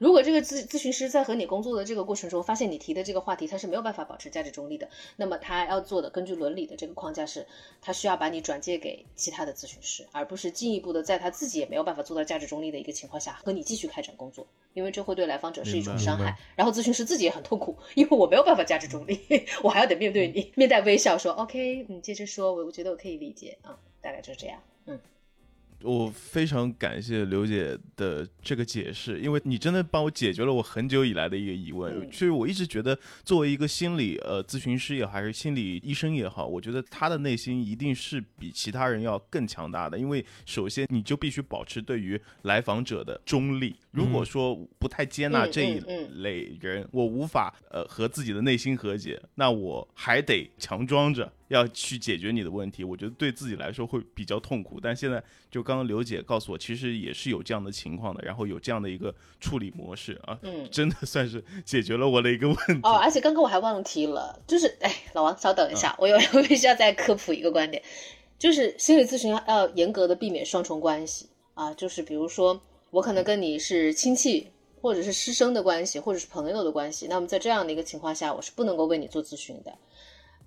[0.00, 7.46] 如果这个咨咨询师在和你工作的这个过程中，发现你提的这个话题他是没有办法保持价值中立的，那么他要做的根据伦理的这个框架是，
[7.82, 19.20] 他需要把你转介给其他的咨询师，而不是进一步的在他自己也没有办法做到价值中立的一个情况下和你继续开展工作，因为这会对来访者是一种伤害，然后咨询师自己也很痛苦，因为我没有办法价值中立，
[19.62, 23.58] 我还要得面对你，面带微笑说 OK，你接着说，我我觉得我可以理解。
[23.60, 24.98] 啊，大概就是这样，嗯。
[25.82, 32.10] 我非常感谢刘姐的这个解释，因为你真的帮我解决了我很久以来的一个疑问。
[32.10, 39.98] 其实我一直觉得，作为一个心理呃咨询师也好，还是心理医生也好，我觉得他的内心一定是比其他人要更强大的。
[39.98, 43.74] 因为首先你就必须保持对于来访者的中立。
[43.90, 45.80] 如果说不太接纳这一
[46.22, 51.32] 类人，我无法呃和自己的内心和解，那我还得强装着。
[51.50, 54.78] 要去解决你的问题，我觉得对自己来说会比较痛苦。
[54.80, 62.80] 但现在就刚刚刘姐告诉我，其实也是有这样的情况的，然后有这样的一个处理模式啊，嗯，真的 算是解决了我的一个问题。
[62.84, 67.82] 哦，而且刚刚我还忘提了，就是哎，老王稍等一下，我有 我必须要再科普一个观点，
[68.38, 71.28] 就是心理咨询要严格的避免双重关系。
[71.54, 72.58] 啊，就是比如说
[72.90, 74.48] 我可能跟你是亲戚，
[74.80, 79.76] 或者是师生的关系，或者是朋友的关系，那么在这样的一个情况下，我是不能够为你做咨询的。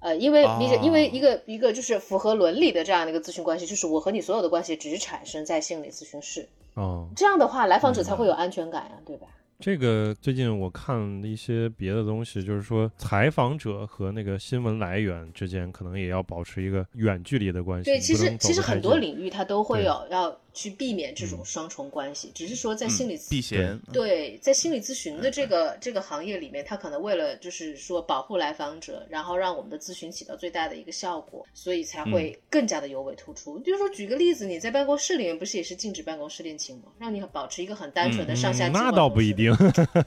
[0.03, 9.27] 呃，因为理解因为一个一个就是符合伦理的这样的一个咨询关系，就是我和你所有的关系只产生在心理咨询室，哦，这样的话来访者才会有安全感呀、对吧？
[9.59, 17.85] 这个最近我看了一些别的东西，就是说采访者和那个新闻来源之间可能也要保持一个远距离的关系。
[17.85, 33.59] 对，其实其实很多领域它都会有要去避免这种双重关系，只是说在心理咨避嫌，对，在心理咨询的这个这个行业里面，他可能为了就是说保护来访者，然后让我们的咨询起到最大的一个效果，所以才会更加的尤为突出。
[33.59, 36.83] 比如说举个例子，你在办公室里面不是也是禁止办公室恋情吗？
[36.99, 39.33] 让你保持一个很单纯的上下级、嗯那倒不一。
[39.33, 39.53] 定。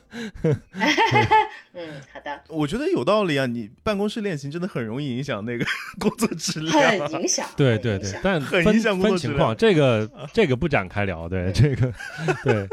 [1.75, 5.65] 嗯，好的，我觉得有道理啊，你办公室恋情真的很容易影响那个
[5.99, 7.09] 工作质量啊。
[7.09, 7.47] 很影响。
[7.57, 11.27] 对对对但分很影响工作质量分情况，这个这个不展开聊。
[11.27, 11.91] 对这个，
[12.45, 12.69] 对，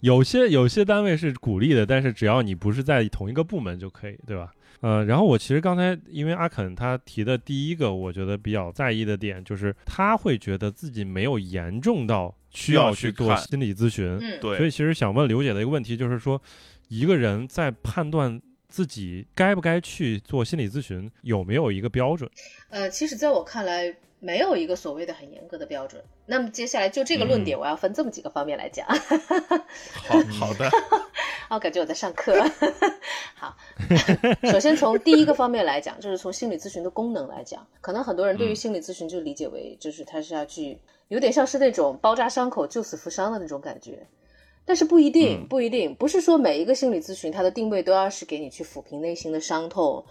[0.00, 4.52] 有些有些单位是鼓励的，但是只要你不是在同一个部门就可以，对吧？
[4.82, 16.40] 呃，然后我其实刚才因为阿肯他提的第一个，我觉得比较在意的点就是他会觉得自己没有严重到需要去做心理咨询，嗯，对，所以其实想问刘姐的一个问题就是说，
[16.88, 22.30] 一个人在判断自己该不该去做心理咨询，有没有一个标准？
[22.68, 26.02] 呃，其实在我看来，没有一个所谓的很严格的标准。
[26.26, 28.86] 那么接下来就这个论点，我要分这么几个方面来讲。
[30.06, 30.70] 好好的，
[31.50, 32.32] 我，感觉我在上课。
[33.34, 33.56] 好，
[34.52, 40.78] 首先从第一个方面来讲，就是从心理咨询的功能来讲，可能很多人对于心理咨询就理解为，就是它是要去
[41.08, 44.06] 有点像是那种包扎伤口、救死扶伤的那种感觉。
[44.66, 50.04] 但是不一定，嗯不一定，不是说每一个心理咨询它的定位都要是给你去抚平内心的伤痛，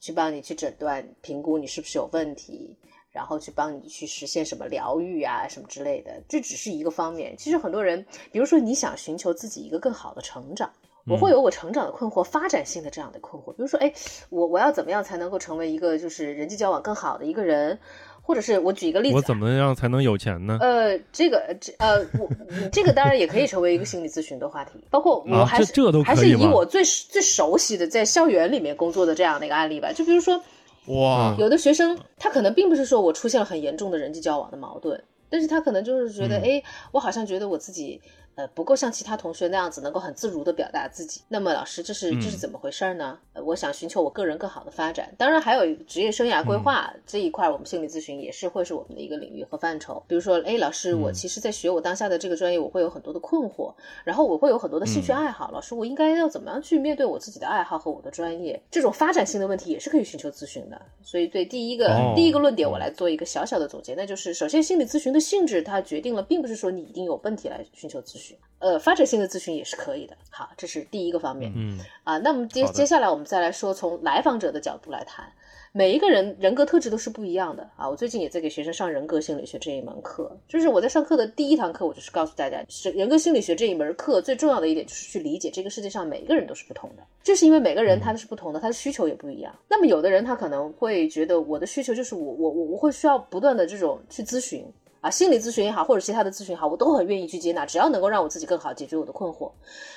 [0.00, 2.76] 去帮你去诊断、评估你是不是有问题，
[3.16, 7.34] 然后去帮你去实现什么疗愈啊什么之类的，这只是一个方面。
[7.38, 10.70] 其实很多人，比如说你想寻求自己一个更好的成长。
[11.08, 13.92] 我会有我成长的困惑，发展性的这样的困惑，比如说，哎，
[14.28, 17.78] 我我要怎么样才能够成为一个就是人际交往更好的一个人，
[18.20, 20.58] 或者是我举一个例子啊，我怎么样才能有钱呢？
[20.60, 25.72] 呃，这个这呃，我你这个当然也可以成为一个心理咨询的话题，包括 我啊还是、
[26.04, 30.42] 还是以我最最熟悉的在校园里面工作的这样的一个案例吧，就比如说
[30.88, 38.00] 哇，有的学生他可能并不是说我出现了很严重的人际交往的矛盾，但是他可能就是觉得，嗯哎、我好像觉得我自己。
[38.36, 41.22] 呃，不够像其他同学那样子能够很自如的表达自己。
[41.28, 43.18] 那么老师，这是这是怎么回事呢？
[43.32, 45.10] 呃，我想寻求我个人更好的发展。
[45.16, 50.02] 当然，还有职业生涯规划、这一块，我们心理咨询也是会是我们的一个领域和范畴。
[50.06, 53.72] 比如说，哎，老师，我其实在学我当下的这个专业，我会有很多的困惑，
[54.04, 55.50] 然后我会有很多的兴趣爱好。
[55.50, 58.60] 老师，我应该要怎么样去面对我自己的爱好和我的专业？
[58.70, 60.78] 这种发展性的问题也是可以寻求咨询的。
[61.02, 68.25] 所以，对第一个、哦第一个论点，我来做一个小小的总结，那就是首先，心理咨询的性质它决定了，并不是说你一定有问题来寻求咨询。
[68.58, 70.16] 呃，发展性的咨询也是可以的。
[70.30, 71.52] 好，这是第一个方面。
[71.54, 75.30] 嗯啊，那么接接下来我们再来说从来访者的角度来谈，
[75.72, 77.86] 每一个人人格特质都是不一样的啊。
[77.86, 89.54] 我最近也在给学生上人格心理学这一门课，就是我在上课的第一堂课，我就是告诉大家，是人格心理学这一门课最重要的一点就是去理解这个世界上每一个人都是不同的，就是因为每个人他是不同的，他的需求也不一样。
[89.68, 94.66] 那么有的人他可能会觉得我的需求就是我我我我会需要不断的这种去咨询。
[95.00, 99.50] 啊，心理咨询也好，或者其他的咨询也好，我都很愿意去接纳，只要能够让我自己更好解决我的困惑。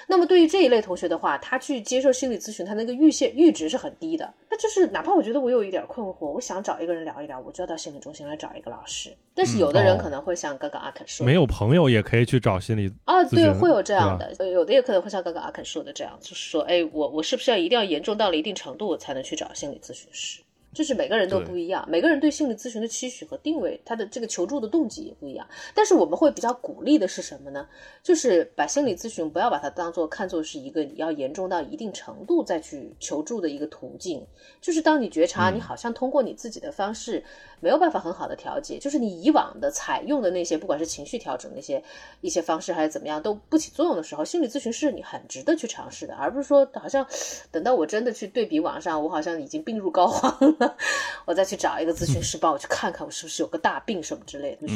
[0.07, 4.31] 那么对于这一类同学的话，他去接受心理咨询，他那个阈限阈值是很低的。
[4.49, 9.09] 那就是哪怕我觉得我有一点困惑，我想找一个人聊一聊，我就要到心理中心来找一个老师。
[9.33, 20.41] 但是有的人哦可能会像刚刚阿肯说的，没有朋友也可以去找心理啊，对，会有这样的，呃有的也可能会像刚刚阿肯说的这样，就是说，哎，我我是不是要一定要严重到了一定程度，我才能去找心理咨询师？
[20.73, 25.47] 就是每个人都不一样，每个人对心理咨询的期许和定位，他的这个求助的动机也不一样。
[25.73, 27.67] 但是我们会比较鼓励的是什么呢？
[28.03, 34.25] 就是把心理咨询不要把它当做看作是一个你要严重到一定程度再去求助的一个途径。
[34.61, 37.23] 就是当你觉察你好像通过你自己的方式
[37.59, 41.83] 没有办法很好的调节，就是你以往的采用的那些不管是情绪调整那些
[42.21, 47.05] 一些方式还是怎么样都不起作用的时候，心理咨询是你很值得去尝试的，而不是说好像
[47.51, 50.77] 等到我真的去对比网上，我好像已经病入膏肓了，
[51.25, 54.67] 我再去找一个咨询师帮我去看看我是不是有个大病什么之类的。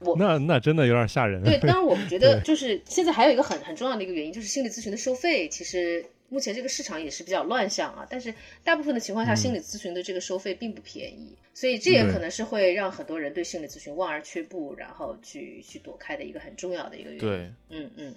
[0.00, 1.42] 我 那那真的有点吓人。
[1.42, 8.06] 对，当然我们觉得就是现在还有一个很很重要的一个原因，就是心理咨询的收费，其实目前这个市场也是比较乱象啊。
[8.08, 8.34] 但是
[8.64, 18.14] 大部分的情况下，心理咨询的这个收费并不便宜，所以这也可能是会让很多人对心理咨询望而却步，然后去去躲开的一个很重要的一个原因。，对，嗯嗯。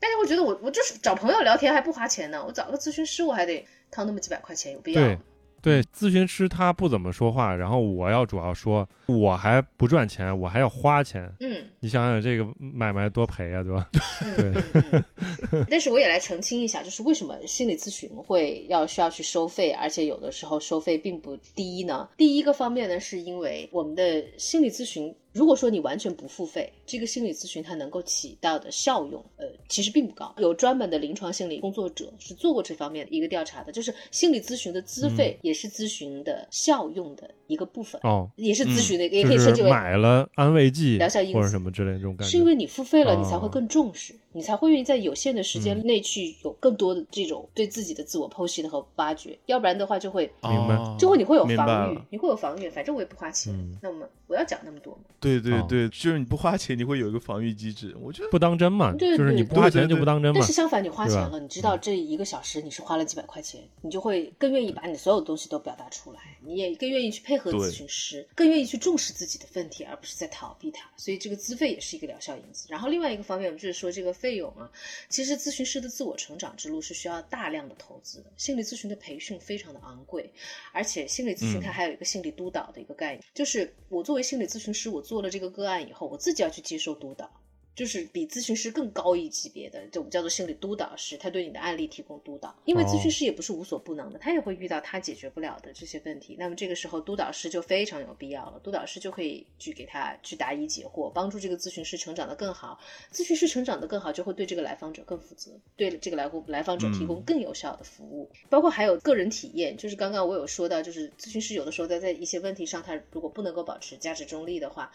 [0.00, 5.16] 大家会觉得我我就是找朋友聊天还不花钱呢，我找个咨询师我还得掏那么几百块钱，有必要
[5.62, 11.32] 对咨询师他不怎么说话，然后我要主要说，我还不赚钱，我还要花钱。
[11.40, 13.88] 嗯，你想想这个买卖多赔啊，对吧？
[14.36, 15.64] 对。
[15.70, 22.10] 但是我也来澄清一下，就是为什么心理咨询会要需要去收费，而且有的时候收费并不低呢？
[22.18, 25.14] 第一个方面呢，是因为我们的心理咨询。
[25.34, 30.32] 如果说你完全不付费，这个心理咨询它能够起到的效用，呃，其实并不高。
[30.38, 42.30] 有专门的临床心理工作者是做过这方面的一个调查的，就是心理咨询的资费也是咨询的效用的一个部分哦，也是咨询的，嗯也可以称之为买了安慰剂疗效因子或者什么之类的这种感觉。
[42.30, 57.94] 是因为你付费了，哦你才会更重视，你才会愿意在有限的时间内去有更多的这种对自己的自我剖析的和挖掘，要不然的话就会明白哦就会你会有防御，你会有防御，反正我也不花钱，嗯那么我要讲那么多对对对，就是你不花钱，你会有一个防御机制。
[58.00, 60.46] 我觉得不当真嘛，对就是你不花钱就不当真嘛但。
[60.46, 70.90] 是相反，你花钱了，你知道这一个小时你是花了几百块钱，你就会更愿意把你所有东西都表达出来，你也更愿意去配合咨询师，更愿意去重视自己的问题，而不是在逃避它。
[70.96, 72.66] 所以这个资费也是一个疗效因子。
[72.68, 74.72] 然后另外一个方面，我们就是说这个费用啊，
[75.10, 80.32] 其实咨询师的自我成长之路是需要大量的投资的，心理咨询的培训非常的昂贵，
[80.72, 87.30] 而且心理咨询它还有一个心理督导的一个概念，就是我作为心理咨询师，我做了这个个案以后，我自己要去接受督导。
[87.74, 92.54] 就是比咨询师更高一级别的，这我们叫做心理督导师，他对你的案例提供督导。
[92.64, 96.36] 因为咨询师也不是无所不能的，他也会遇到他解决不了的这些问题。
[96.38, 98.60] 那么这个时候，督导师就非常有必要了。
[98.60, 102.78] 督导师就可以去给他去答疑解惑，帮助这个咨询师成长得更好。
[103.12, 108.30] 咨询师成长得更好，就会对这个来访者更负责，对这个来来访者提供更有效的服务。
[108.48, 114.92] 包括还有个人体验，就是刚刚我有说到，就是咨询师有的时候在在一些问题上，他如果不能够保持价值中立的话。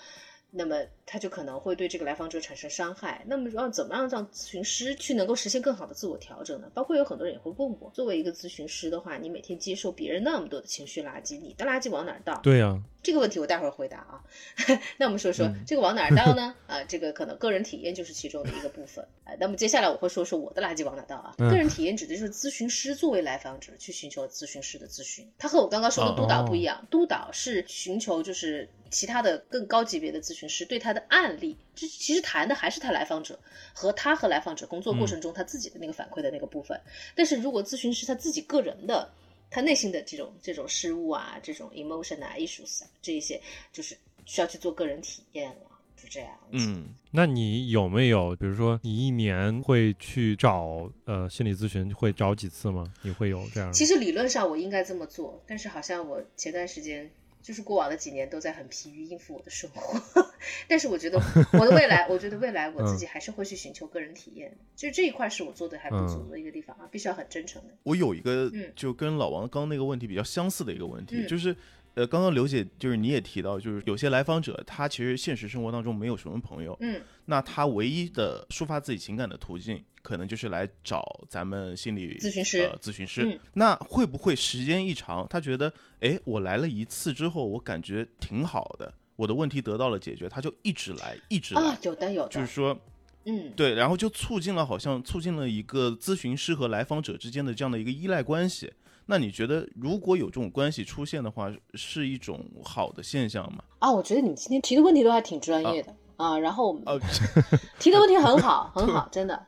[0.51, 3.23] 那么他就可能会对这个来访者产生伤害。
[3.27, 6.69] 那么让怎么样让咨询师去能够实现更好的自我调整呢？
[6.73, 12.39] 包括有很多人也会问我，作为一个咨询师的话，你每天接受别人那么多的情绪垃圾，你的垃圾往哪儿倒？
[12.41, 14.23] 对呀、这个问题我待会儿回答啊。
[14.97, 16.53] 那我们说说、这个往哪儿倒呢？
[16.67, 19.05] 啊，这个可能个人体验就是其中的一个部分。
[19.23, 21.33] 啊，那么接下来我会说说我的垃圾往哪倒啊。
[21.37, 33.39] 嗯个人体验指的就是咨询师作为来访者去寻求咨询师的咨询，他和我刚刚说的督导不一样，督导是寻求就是其他的更高级别的咨询师对他的案例，这其实谈的还是他来访者
[33.73, 36.79] 和他和来访者工作过程中他自己的那个反馈的那个部分。
[37.15, 39.09] 但是如果咨询师他自己个人的
[39.49, 46.29] 他内心的这种这种失误啊，这种 emotion 啊、issues 啊，这一些就是需要去做个人体验了，就这样。
[46.51, 52.93] 嗯，那你有没有，比如说你一年会去找呃心理咨询，会找几次吗？
[53.01, 53.73] 你会有这样？
[53.73, 57.09] 其实理论上我应该这么做，但是好像我前段时间
[57.41, 60.25] 就是过往的几年都在很疲于应付我的生活。
[60.67, 61.19] 但是我觉得
[61.53, 67.69] 我的未来，我觉得未来我自己还是会去寻求个人体验，就这一块是我做的还不足的一个地方啊，必须要很真诚的。
[67.83, 71.55] 我有一个嗯就跟老王刚那个问题比较相似的一个问题，嗯就是。
[71.95, 83.23] 呃，刚刚刘姐就是你也提到，就是有些来访者他其实现实生活当中没有什么朋友，嗯那他唯一的抒发自己情感的途径，可能就是来找咱们心理咨询师呃、咨询师。
[83.25, 92.79] 嗯那会不会时间一长，他觉得，哎，我来了一次之后，我感觉挺好的，我的问题得到了解决，他就一直来，一直来，啊，有的有的，就是说，
[93.25, 98.71] 嗯，对，然后就促进了，好像促进了一个咨询师和来访者之间的这样的一个依赖关系。
[99.11, 103.63] 那你觉得，如果有这种关系出现的话，是一种好的现象吗？
[103.79, 106.99] 啊，我觉得你们今天提的问题都还挺专业的啊然后我们哦，
[107.79, 109.43] 提的问题很好，很好， 真的。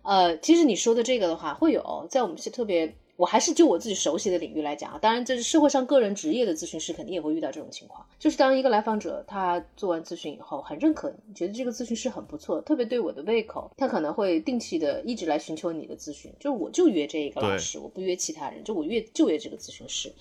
[0.00, 20.12] 呃，其实你说的这个的话，会有在我们是特别，我还是就我自己熟悉的领域来讲啊，当然这是社会上个人职业的咨询师肯定也会遇到这种情况，就是当一个来访者他做完咨询以后很认可你，觉得这个咨询师很不错，特别对我的胃口，他可能会定期的一直来寻求你的咨询，就是我就约这一个老师，我不约其他人，就我约就约这个咨询师。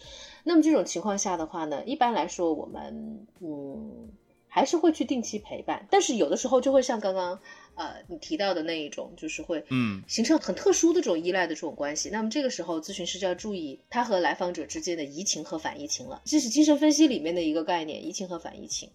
[0.43, 4.09] 那么这种情况下的话呢，一般来说我们嗯
[4.47, 7.39] 还是会去定期陪伴，但是有的时候就会像刚刚
[7.81, 12.09] 呃你提到的那一种，就是会嗯形成很特殊的这种依赖的这种关系。
[12.09, 16.21] 那么这个时候，咨询师就要注意他和来访者之间的移情和反移情了。
[16.25, 18.89] 这是精神分析里面的一个概念，移情和反移情。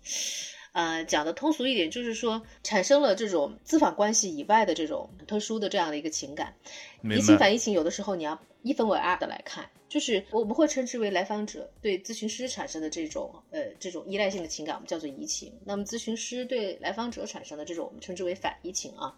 [0.77, 6.53] 呃，讲的通俗一点，就是说产生了这种咨访关系以外的这种特殊的这样的一个情感。
[7.01, 7.39] 明移情。
[7.39, 15.51] 反移情，有的时候你要一分为二的来看，就是我们会称之为来访者对咨询师产生的这种呃这种依赖性的情感，我们叫做移情。
[15.65, 19.17] 那么咨询师对来访者产生的这种，我们称之为反移情啊。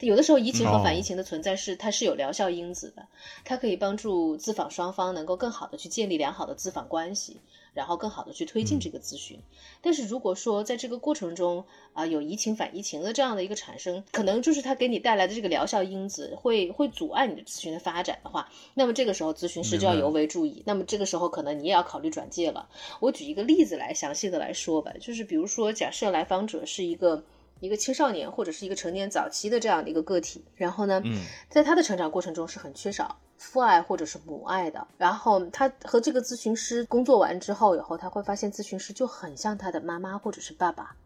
[0.00, 3.06] 有的时候移情和反移情的存在是它是有疗效因子的，
[3.44, 7.42] 它可以帮助咨访双方能够更好的去建立良好的咨访关系。
[7.74, 9.38] 然后更好的去推进这个咨询，
[9.82, 20.62] 但是如果说在这个过程中，啊，有移情反移情的这样的一个产生，可能就是它给你带来的这个疗效因子会会阻碍你的咨询的发展的话，那么这个时候咨询师就要尤为注意。
[20.64, 22.68] 那么这个时候可能你也要考虑转介了。
[23.00, 27.24] 我举一个例子来详细的来说吧，就是比如说假设来访者是一个
[27.58, 31.02] 一个青少年或者是一个成年早期的这样的一个个体，然后呢，
[31.48, 40.96] 在他的成长过程中是很缺少父爱或者是母爱的，然后他和这个咨询师工作完之后以后，他会发现咨询师就很像他的妈妈或者是爸爸。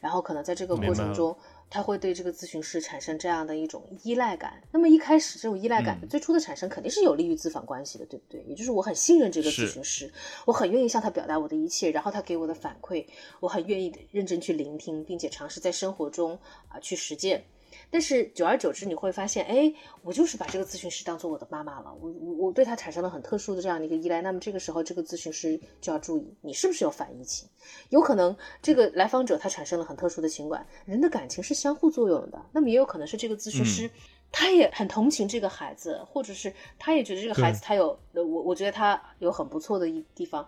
[0.00, 1.34] 然后可能在这个过程中，
[1.70, 4.62] 他会对这个咨询师产生这样的一种依赖感。
[4.70, 8.42] 那么一开始这种依赖感最初的产生肯定是有利于咨访关系的，对不对？
[8.42, 10.12] 也就是我很信任这个咨询师，
[10.44, 13.06] 我很愿意向他表达我的一切，然后他给我的反馈，
[13.40, 17.42] 我很愿意认真去聆听，并且尝试在生活中啊去实践。
[17.90, 19.72] 但是久而久之，你会发现，哎，
[20.02, 24.20] 我就是把这个咨询师当做我的妈妈了，我我我对他产生了很特殊的这样的一个依赖。
[24.22, 27.48] 那么这个时候，这个咨询师就要注意，你是不是有反移情？
[27.90, 32.44] 有可能这个来访者他产生了很特殊的情感，人的感情是相互作用的。
[32.52, 33.90] 那么也有可能是这个咨询师，
[34.32, 40.46] 他也很同情这个孩子，或者是他也觉得这个孩子他有，我我觉得他有很不错的一地方。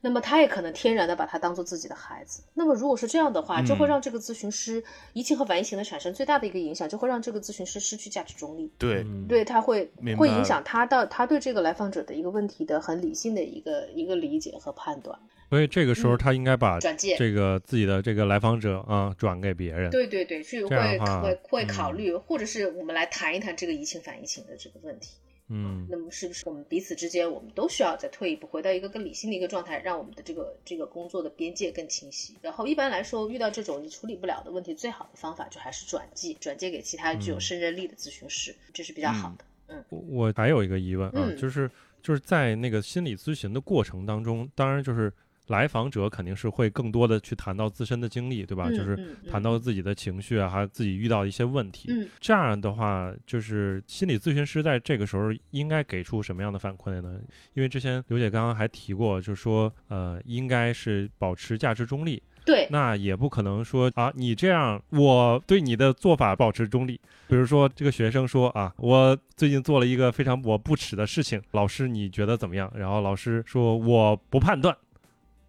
[0.00, 2.42] 那么他也可能天然的把他当做自己的孩子。
[2.54, 4.82] 那么如果是这样的话，就会让这个咨询师
[5.12, 8.70] 移情和反移情的产生最大的一个影响，就会让这个咨询师失去价值中立。
[8.78, 15.18] 对，对他会会影响他的他对这个来访者的一个问题的很理性的一个一个理解和判断。
[15.50, 19.90] 所以这个时候他应该把转介这个自己的这个来访者啊转给别人。
[19.90, 25.08] 对对对，去会会会考虑，或者是我们来谈一谈这个移情反移情的这个问题。
[25.48, 32.36] 嗯，那么是不是我们彼此之间，我们都需要再退一步，回到一个更理性的一个状态，让我们的这个这个工作的边界更清晰？
[32.42, 39.44] 然后一般来说，遇到这种你处理不了的问题，最好的方法就还是转介，转介给其他具有胜任力的咨询师，这是比较好的。
[39.68, 41.70] 嗯，我我还有一个疑问啊，就是
[42.02, 45.12] 就是在那个心理咨询的过程当中，当然就是。
[45.48, 48.70] 来访者肯定是会更多的去谈到自身的经历，对吧？
[48.70, 51.88] 就是谈到自己的情绪啊，还有自己遇到一些问题。
[52.20, 57.18] 这样的话，就是心理咨询师在这个时候应该给出什么样的反馈呢？
[57.54, 62.22] 因为之前刘姐刚刚还提过，就是说，呃，应该是保持价值中立。
[62.44, 66.98] 对，那也不可能说啊，你这样，我对你的做法保持中立。
[67.28, 72.72] 比如说，这个学生说啊，我最近做了一个非常我不耻的事情，老师你觉得怎么样？
[72.74, 74.74] 然后老师说我不判断。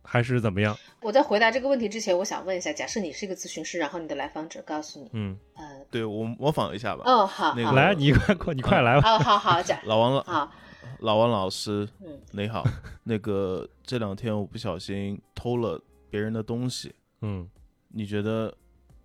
[0.03, 0.75] 还是怎么样？
[1.01, 7.03] 我在回答这个问题之前，我想问一下：假设你是一个咨询师，然后你的来访者告诉你，嗯，呃，对我模仿一下吧。
[7.05, 9.15] 哦，好，那个来，你快快，你快来吧。
[9.15, 9.79] 哦，好好讲。
[9.85, 10.51] 老王好，
[10.99, 12.63] 老王老师，嗯，你好。
[13.03, 17.47] 那个这两天我不小心偷了别人的东西，嗯，
[17.89, 18.53] 你觉得？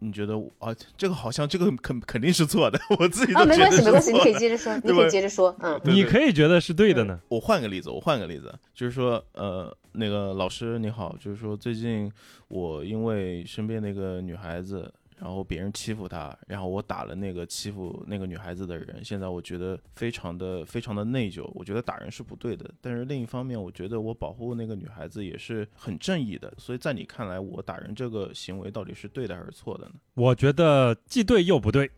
[0.04, 7.18] 你觉得啊，这个好像这个肯肯定是错的，我自己啊，没关系没关系，你可以接着说，你可以接着说，嗯，你可以觉得是对的呢。
[7.28, 12.12] 我换个例子，我换个例子，就是说，呃，那个老师你好，就是说最近
[12.48, 14.92] 我因为身边那个女孩子。
[15.16, 19.04] 然后别人欺负她，然后我打了那个欺负那个女孩子的人。
[19.04, 22.70] 现在我觉得非常的非常的内疚，我觉得打人是不对的。
[22.80, 26.52] 但是另一方面，我觉得我保护那个女孩子也是很正义的。
[26.58, 29.92] 所以在你看来，我打人这个行为到底是对的还是错的呢？
[30.14, 31.90] 我觉得既对又不对。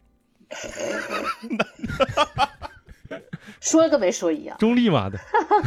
[3.60, 5.18] 说跟没说一样，中立嘛的，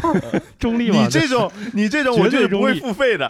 [0.60, 1.04] 中立嘛。
[1.04, 3.30] 你这种，你这种，我绝对不会付费的，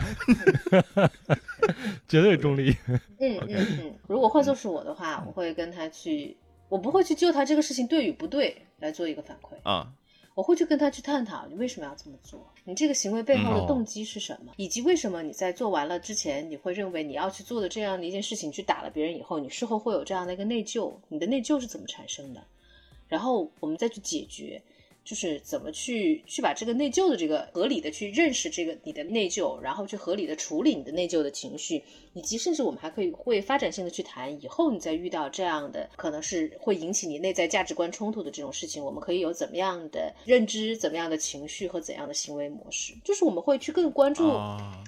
[2.08, 2.76] 绝对中立。
[3.20, 6.36] 嗯嗯嗯，如果换作是我的话，我会跟他去，
[6.68, 9.56] 我不会去就他这个事情对与不对来做一个反馈。
[9.64, 9.88] 啊，
[10.36, 22.42] 我会去跟他去探讨你为什么要这么做，你这个行为背后的动机是什么，以及为什么你在做完了之前，你会认为你要去做的这样的一件事情去打了别人以后，你事后会有这样的一个内疚，你的内疚是怎么产生的？
[23.10, 24.62] 然后我们再去解决，
[25.04, 31.84] 就是怎么去去把这个内疚的这个合理的去认识这个你的内疚，然后去合理的处理你的内疚的情绪。
[32.14, 42.94] 以及甚至我们还可以会发展性的去谈，以后你再遇到这样的可能是会引起你内在价值观冲突的这种事情，我们可以有怎么样的认知、怎么样的情绪和怎样的行为模式？
[43.04, 44.24] 就是我们会去更关注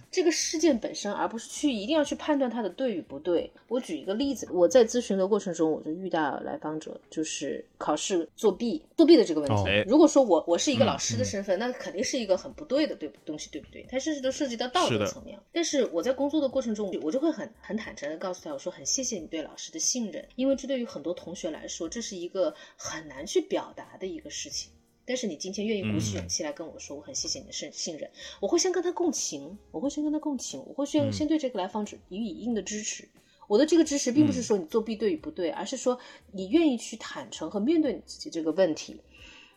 [0.09, 3.49] 这个事件本身，而不是去一定要去判断它的对与不对。
[3.67, 9.63] 我举一个例子，我在咨询的过程中，我就遇到来访者就是考试作弊、作弊的这个问题。
[9.87, 13.85] 如果说我我是一个老师的身份，那肯定是一个很不对的对东西，对不对？
[13.89, 15.39] 它甚至都涉及到道德层面。
[15.53, 17.10] 但是我在工作的过程中，我。
[17.11, 24.71] 我就会很很坦诚的告诉他，我说很谢谢你对老师的信任，因为这对于很多同学来说，这是一个很难去表达的一个事情。
[25.03, 28.09] 但是你今天愿意鼓起勇气来跟我说，我很谢谢你的信信任，
[28.39, 33.05] 我会先跟他共情，我会先跟他共情，我会先先对这个来访者予以一定的支持。
[33.49, 35.99] 我的这个支持并不是说你作弊对与不对，而是说
[36.31, 38.95] 你愿意去坦诚和面对你自己这个问题。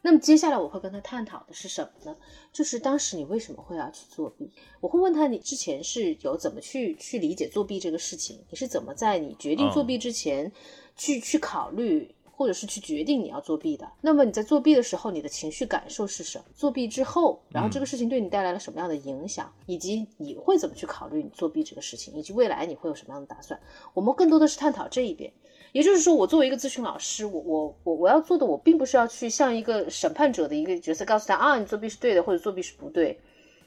[0.05, 2.15] 那么接下来我会跟他探讨的是什么呢？
[2.53, 4.51] 就是当时你为什么会要去作弊？
[4.83, 8.39] 我会问他，你之前是有怎么去去理解作弊这个事情？
[8.51, 10.53] 你是怎么在你决定作弊之前
[10.95, 12.15] 去去考虑？
[12.37, 16.45] 或者是去决定你要作弊的，那么你在作弊的时候，你的情绪感受是什么？
[16.53, 23.61] 作弊之后，然后这个事情对你带来了什么样的影响，以及你会怎么去考虑你作弊这个事情，以及未来你会有什么样的打算？
[23.93, 25.33] 我们更多的是探讨这一边。
[25.75, 33.19] 也就是说，我作为一个咨询老师，我我我我要做的，我并不是要去像一个审判者的一个角色，告诉他啊，你作弊是对的，或者作弊是不对，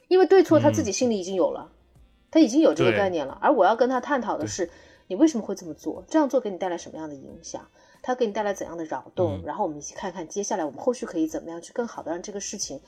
[0.08, 1.70] 因为对错他自己心里已经有了，
[2.32, 3.38] 他已经有这个概念了。
[3.42, 4.70] 而我要跟他探讨的是，
[5.08, 6.02] 你为什么会这么做？
[6.08, 7.68] 这样做给你带来什么样的影响？
[8.02, 9.42] 它给你带来怎样的扰动？
[9.44, 12.80] 然后我们一起看看，接下来我们后续可以怎么样去更好的让这个事情，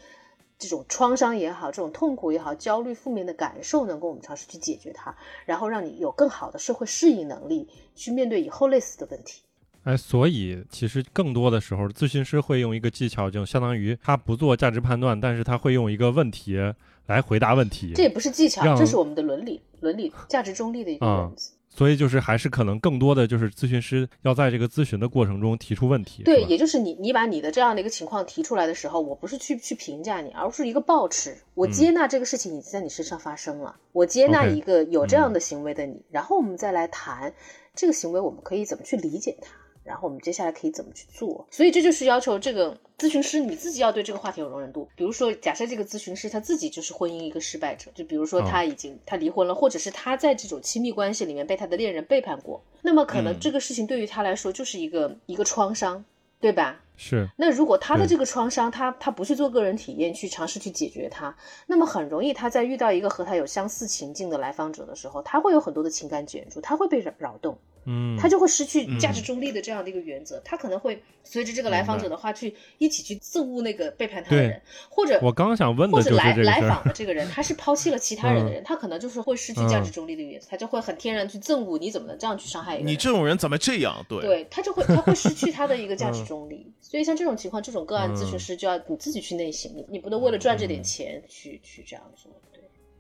[0.60, 9.42] 这种创伤也好，这种痛苦也好，焦虑、负面的感受，能够我们尝试去解决它，然后让你有更好的社会适应能力，去面对以后类似的问题。
[9.86, 16.58] 哎，所以其实更多的时候，咨询师会用一个技巧，就相当于他不做价值判断，但是他会用一个问题
[17.06, 17.94] 来回答问题。
[17.96, 21.54] 这也不是技巧，这是我们的伦理、伦理、价值中立的一个原则。
[21.80, 26.24] 所以就是还是可能更多的就是咨询师要在这个咨询的过程中提出问题。
[26.24, 37.34] 对，也就是你你把你的这样的一个情况提出来的时候，我不是去去评价你，而是一个抱持，我接纳这个事情已经在你身上发生了，我接纳一个有这样的行为的你，然后我们再来谈
[37.74, 39.56] 这个行为我们可以怎么去理解它。
[39.90, 41.48] 然后我们接下来可以怎么去做？
[41.50, 44.88] 所以这就是要求这个咨询师你自己要对这个话题有容忍度。
[44.96, 56.06] 比如说，假设这个咨询师他自己就是婚姻一个失败者，就比如说他已经他离婚了，或者是他在这种亲密关系里面被他的恋人背叛过，那么可能这个事情对于他来说就是一个一个创伤，
[56.40, 56.80] 对吧？
[56.96, 57.28] 是。
[57.36, 61.36] 那如果他的这个创伤，他他不去做个人体验，去尝试去解决它，
[61.66, 67.58] 那么很容易他在遇到一个和他有相似情境的来访者的时候，他会有很多的情感卷入，他会被扰扰动。
[67.86, 82.94] 嗯，他就会失去价值中立的这样的一个原则，他可能会随着这个来访者的话去一起去憎恶那个背叛他的人，或者我刚想问的就是来来访的这个人，他是抛弃了其他人的人， 他可能就是会失去价值中立的原则，他就会很天然去憎恶你怎么能这样去伤害一个人？
[82.94, 84.06] 你这种人怎么这样？
[84.08, 92.32] 对，对他就会 他会失去他的一个价值中立，所以像这种情况，这种个案咨询师就要你自己去内省，你你不能为了赚这点钱去去这样做。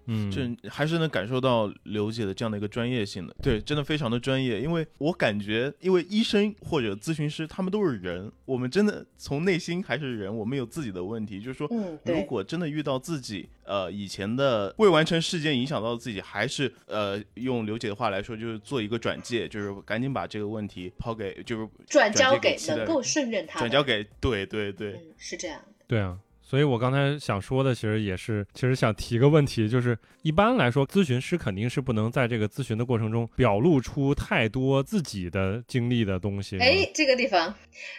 [0.06, 4.62] 嗯，就还是能感受到刘姐的这样的一个专业性的，对，真的非常的专业。
[4.62, 11.40] 因为我感觉，因为医生或者咨询师他们都是人，我们真的从内心还是人，我们有自己的问题。
[11.40, 11.70] 就是说，
[12.06, 26.18] 如果真的遇到自己呃以前的未完成事件影响到自己，还是呃用刘姐的话来说，就是做一个转介，就是赶紧把这个问题抛给，就是转交给能够胜任他，转交给，对对对，是这样的，对啊。
[26.50, 36.58] 所以我刚才想说的，其实也是，其实想提个问题，就是一般来说，咨询师肯定是不能在这个咨询的过程中表露出太多自己的经历的东西。
[36.58, 37.54] 哎，这个地方，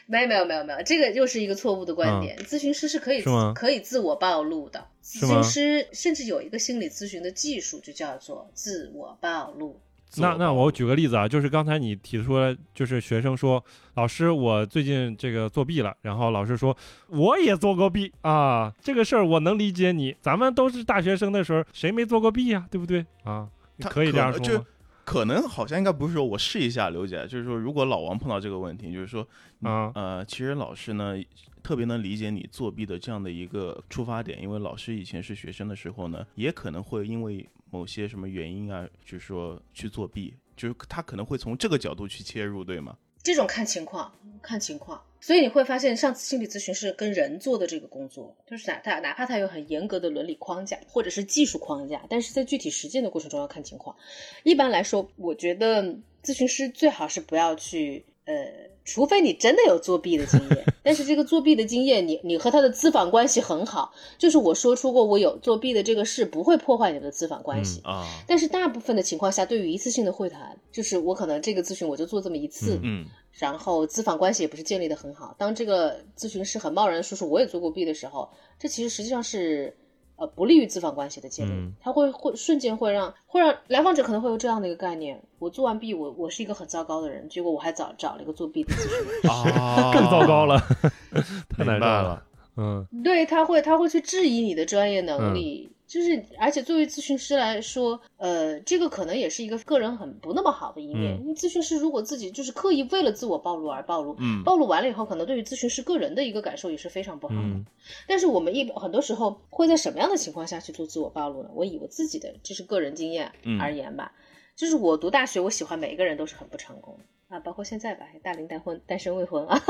[0.07, 2.37] 没有没有没有没有，这个又是一个错误的观点。
[2.39, 3.23] 咨询师是可以
[3.55, 9.81] 可以自我暴露的，咨询师甚至有一个心理咨询的技术，就叫做自我暴露。
[10.17, 16.77] 那那我举个例子啊，就是刚才你提出来，就是学生说，老师，我最近这个作弊了，然后老师说，
[17.09, 23.49] 我也做过弊啊，这个事儿我能理解你，咱们都是大学生的时候，谁没做过弊呀，对不对啊？
[23.89, 24.65] 可以这样说吗？
[25.05, 29.27] 可能好像应该不是说我试一下，刘姐，就是说如果老王碰到这个问题，就是说，
[29.63, 31.15] 啊呃，其实老师呢
[31.63, 37.49] 特别能理解你作弊的这样的一个出发点，因为老师以前是学生的时候呢，也可能会因为。
[37.71, 42.97] 某些什么原因啊，就是说去作弊，就是他可能会从这个角度去切入，对吗？
[43.23, 45.03] 这种看情况，看情况。
[45.21, 53.95] 所以你会发现，上次心理咨询是跟人做的这个工作，就是哪他哪怕他有很严格的伦理框架或者是技术框架，但是在具体实践的过程中要看情况。
[54.43, 55.83] 一般来说，我觉得
[56.23, 58.71] 咨询师最好是不要去呃。
[58.83, 68.05] 除非你真的有作弊的经验， 但是这个作弊的经验，你你和他的资访关系很好，就是我说出过我有作弊的这个事，不会破坏你的资访关系啊。
[68.27, 75.37] 但是大部分的情况下，对于一次性的会谈，就是我可能这个咨询我就做这么一次，嗯，然后资访关系也不是建立的很好。
[75.39, 79.77] 当这个咨询师很贸然说出我也做过弊的时候，这其实实际上是。
[80.21, 90.61] 呃，不利于资访关系的建立，他会会瞬间会让会让来访者可能会有这样的一个概念：我做完 B，，我我是一个很糟糕的人，结果我还找找了一个作弊的咨询师，啊， 更糟糕了，
[91.57, 92.23] 太难办了。
[92.57, 95.73] 嗯，对他会他会去质疑你的专业能力。
[95.91, 101.21] 就是，而且作为咨询师来说，呃，这个可能也是一个个人很不那么好的一面。
[101.21, 107.65] 因为咨询师如果自己就是刻意为了自我暴露而暴露，嗯，暴露完了以后，可能对于咨询师个人的一个感受也是非常不好的。
[108.07, 111.51] 但是我们一很多时候会在什么样的情况下去做自我暴露呢？
[111.55, 114.13] 我以我自己的就是个人经验而言吧，
[114.55, 116.97] 就是我读大学，我喜欢每一个人都是很不成功，
[117.31, 119.63] 啊，包括现在吧，大龄单婚、单身未婚啊，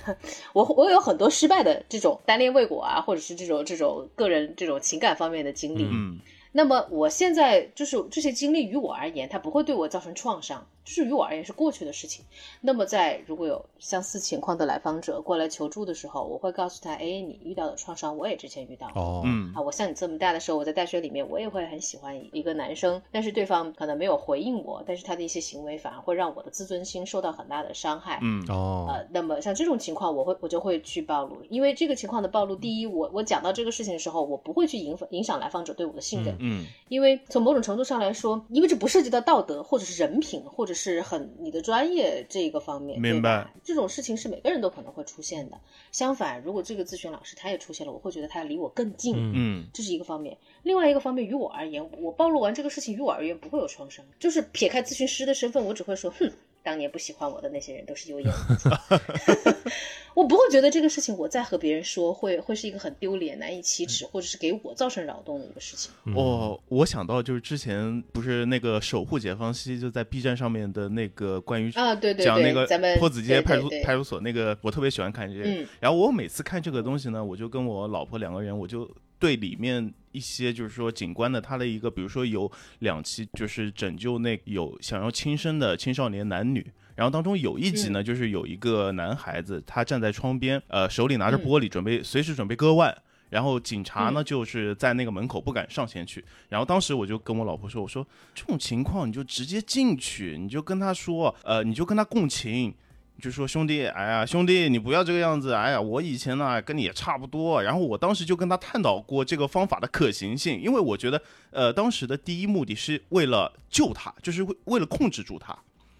[0.52, 5.84] 我我有很多失败的这种单恋未果啊，或者是这种这种个人这种情感方面的经历。
[5.90, 6.20] 嗯
[6.52, 12.24] 那么我现在就是这些经历于我而言，它不会对我造成创伤，就是于我而言是过去的事情。
[12.60, 19.02] 那么在如果有相似情况的来访者过来求助的时候，我会告诉他，哎，你遇到的创伤我也之前遇到过。
[19.02, 28.20] 哦，嗯啊，我像你这么大的时候，我在大学里面，我也会很喜欢一个男生，但是对方可能没有回应我，但是他的一些行为反而会让我的自尊心受到很大的伤害。
[28.22, 43.50] 嗯哦，呃，那么像这种情况，我会我就会去暴露，因为这个情况的暴露，第一，我我讲到这个事情的时候，我不会去影影响来访者对我的信任，嗯因为从某种程度上来说，因为这不涉及到道德或者是人品，或者是很你的专业这个方面，明白？
[43.64, 45.58] 这种事情是每个人都可能会出现的。
[45.90, 49.16] 相反，如果这个咨询老师他也出现了，我会觉得他离我更近。
[49.16, 56.30] 嗯嗯这是一个方面，另外一个方面，于我而言，我暴露完这个事情，于我而言不会有创伤，就是撇开咨询师的身份，我只会说，哼，
[56.66, 58.68] 当年不喜欢我的那些人都是有眼无珠。
[60.14, 65.92] 我不会觉得这个事情我再和别人说会会是一个很丢脸、难以启齿，或者是给我造成扰动的一个事情。
[66.16, 75.48] 哦，我想到就是之前不是那个守护解放西就在 B 站上面的那个关于啊对对对讲那个咱们坡子街派出派出所那个，我特别喜欢看这个。
[75.48, 82.50] 嗯然后我每次看这个东西呢，我就跟我老婆两个人，我就对里面一些就是说警官的他的一个，比如说有
[82.80, 86.66] 两期就是拯救那有想要轻生的青少年男女。
[86.94, 92.96] 然后当中有一集呢，就是有一个男孩子，他站在窗边，呃，手里拿着玻璃，准备随时准备割腕。
[93.28, 96.24] 然后警察呢，就是在那个门口不敢上前去。
[96.48, 102.74] 然后当时我就跟我老婆说：“我说这种情况你就直接进去，你就跟他说，呃，你就跟他共情，你
[103.20, 107.62] 就说兄弟，哎呀，兄弟，你不要这个样子，哎呀，我以前呢跟你也差不多。
[107.62, 115.56] 然后我当时就跟他探讨过这个方法的可行性，因为我觉得，呃，当时的第一目的是为了救他，就是为为了控制住他，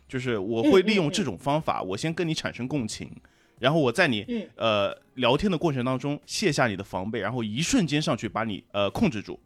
[0.06, 3.10] 就是我会利用这种方法，我先跟你产生共情。”
[3.58, 9.40] 然后我在你嗯呃聊天的过程当中卸下你的防备，然后一瞬间上去把你呃控制住。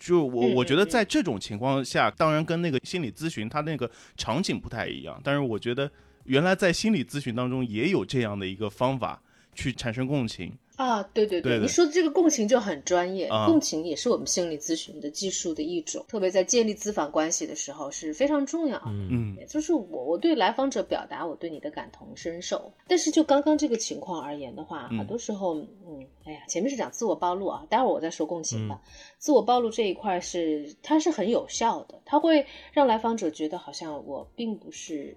[0.00, 5.90] 就我嗯我觉得嗯在这种情况下，当然跟那个心理咨询他那个场景不太一样，但是我觉得
[6.24, 9.22] 原来在心理咨询当中也有这样的一个方法
[9.54, 10.52] 去产生共情。
[10.76, 13.46] 啊，对对对对你说的这个共情就很专业，啊。
[13.46, 18.78] 共情也是我们心理咨询的技术的一种，特别在建立咨访关系的时候是非常重要。
[18.78, 18.86] 的。
[18.86, 19.08] 嗯。
[19.10, 19.36] 嗯。
[19.38, 24.98] 也就是我我对来访者表达我对你的感同身受，但是就刚刚这个情况而言的话，嗯。
[24.98, 28.80] 很多时候，嗯，哎呀，前面是讲自我暴露啊，待会儿我再说共情吧。
[29.18, 35.16] 自我暴露这一块是它是很有效的，它会让来访者觉得好像我并不是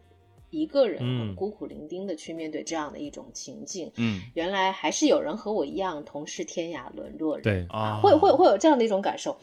[0.56, 4.22] 一个人孤苦伶仃的去面对这样的一种情境，嗯。
[4.34, 7.66] 原来还是有人和我一样同是天涯沦落人，对。
[7.70, 9.38] 啊，会会会有这样的一种感受。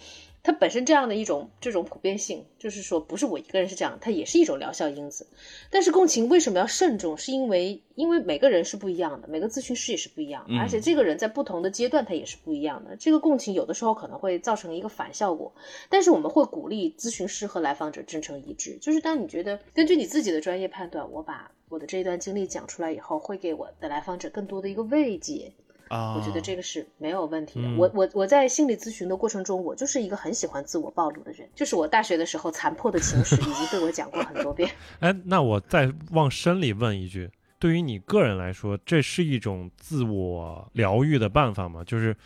[0.45, 5.27] 它本身这样的一种这种普遍性，就是说不是我一个人是这样，它也是一种疗效因子。
[5.71, 7.17] 但是共情为什么要慎重？
[7.17, 12.97] 是因为因为每个人是不一样的，每个咨询师也是不一样而且这个人在不同的阶段他也是不一样的。
[12.97, 15.53] 这个共情有的时候可能会造成一个反效果，
[15.89, 25.53] 但是我们会鼓励咨询师和来访者真诚一致，就是当你觉得根据你自己的专业判断，我把我的这一段经历讲出来以后，会给我的来访者更多的一个慰藉。
[25.93, 27.69] 啊，我觉得这个是没有问题的。
[27.69, 34.71] 嗯我我我在心理咨询的过程中，我就是一个很喜欢自我暴露的人，就是我大学的时候残破的情史已经被我讲过很多遍。
[35.01, 41.85] 哎，那我再往深里问一句，对于你个人来说，这是一种自我疗愈的办法吗？
[41.85, 42.17] 就是，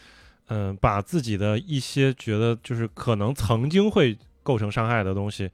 [0.46, 5.50] 嗯、把自己的一些觉得就是可能曾经会构成伤害的东西，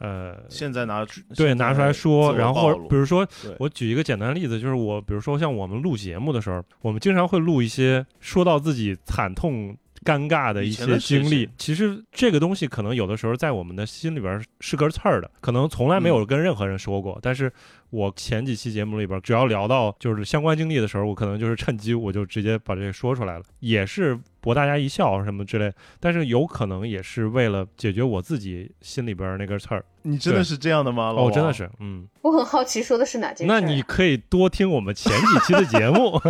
[0.00, 3.26] 呃，现在拿出对，拿出来说，然后比如说，
[3.58, 11.46] 我举一个简单的例子，就是我，比如说像我们录节目的时候，我们经常会录一些说到自己惨痛、尴尬的一些经历。
[11.58, 17.18] 其实这个东西可能有的时候在我们的心里边是根刺儿的，可能从来没有跟任何人说过。
[17.20, 17.52] 但是
[17.90, 25.72] 我前几期节目里边，只要聊到就是相关经历的时候，我可能就是趁机我就直接把这个说出来了，也是博大家一笑什么之类。
[25.98, 29.84] 但是有可能也是为了解决我自己心里边那根刺儿。
[30.02, 31.12] 你真的是这样的吗？
[31.12, 32.08] 老哦，真的是，嗯。
[32.22, 33.60] 我很好奇说的是哪件事、啊？
[33.60, 36.20] 那你可以多听我们前几期的节目。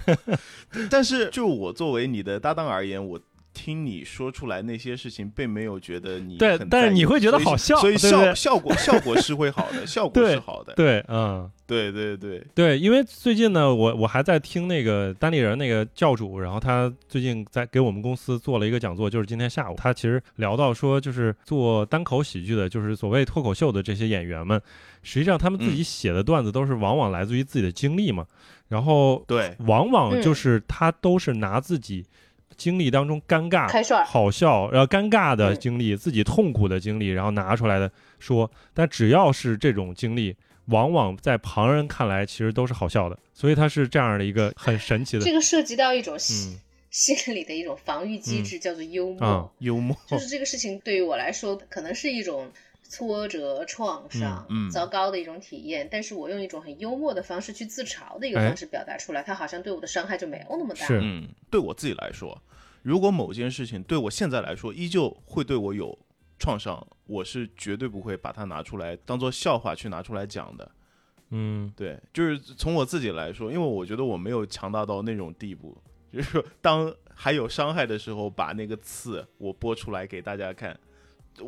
[0.90, 3.18] 但是就我作为你的搭档而言，我
[3.62, 10.72] 听你说出来那些事情，并没有觉得你对但是你会觉得好笑所以效效果 效果是会好的， 效果是好的。
[10.74, 24.58] 对，嗯，对对对，对，因为最近呢，我我还在听那个单立人那个教主，然后他最近在给我们公司做了一个讲座，就是今天下午，他其实聊到说，就是做单口喜剧的，就是所谓脱口秀的这些演员们，
[25.02, 28.24] 实际上他们自己写的段子都是往往来自于自己的经历嘛，
[28.68, 32.06] 然后对，往往嗯就是他都是拿自己
[32.60, 38.50] 经历当中尴尬、好笑，然后尴尬的嗯经历、自己痛苦的经历，然后拿出来的说。
[38.74, 40.36] 但只要是这种经历，
[40.66, 45.32] 往往在旁人看来其实都是好笑的，所以它是这样的一个很神奇的这。
[45.32, 49.26] 个涉及到一种嗯心心理的一种防御机制，叫做幽默。
[49.26, 52.46] 啊幽默，就是这个事情对于我来说，可能是一种
[52.90, 60.84] 挫折、创伤、嗯嗯糟糕的一种体验，但是我用一种很幽默的方式去自嘲的一个哎方式表达出来，它好像对我的伤害就没有那么大。
[60.84, 62.36] 是嗯，对我自己来说，
[62.82, 65.96] 如果某件事情对我现在来说依旧会对我有
[66.40, 70.70] 创伤，我是绝对不会把它拿出来当做笑话去拿出来讲的。
[71.30, 75.80] 嗯对，就是从我自己来说，因为我觉得我没有强大到那种地步，
[76.12, 80.76] 就是当还有伤害的时候，把那个刺我播出来给大家看。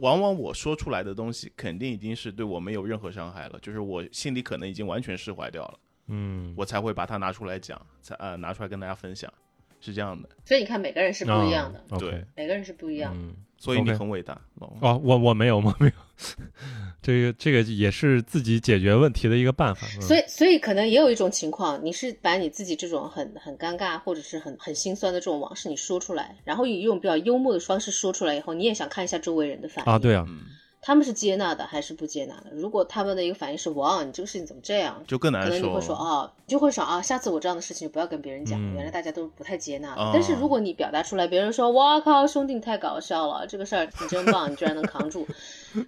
[0.00, 9.32] 往往我说出来的东西，肯定已经是对我没有任何伤害了，就是我心里可能已经完全释怀掉了，嗯，我才会把它拿出来讲，才呃拿出来跟大家分享，
[9.80, 10.28] 是这样的。
[10.44, 13.20] 所以你看，每个人是不一样的，对每个人是不一样的。
[13.20, 15.92] 嗯，所以你很伟大，哦，我我没有，我没有，
[17.02, 19.86] 这个这个也是自己解决问题的一个办法。
[19.96, 30.42] 嗯所以，所以可能也有一种情况，你是把你自己这种很很尴尬或者是很很心酸的这种往事你说出来，然后以一种比较幽默的方式说出来以后，你也想看一下周围人的反应啊，对啊，嗯，
[30.80, 32.50] 他们是接纳的还是不接纳的？
[32.52, 35.94] 如果他们的一个反应是“哇，你这个事情怎么这样”，就更难可能你会说受。
[35.94, 40.02] 哦，你就会说啊，下次我这样的事情就不要跟别人讲，嗯原来大家都不太接纳的。
[40.02, 45.26] 哦但是如果你表达出来，别人说哇靠，兄弟你太搞笑了，这个事儿你真棒，你居然能扛住，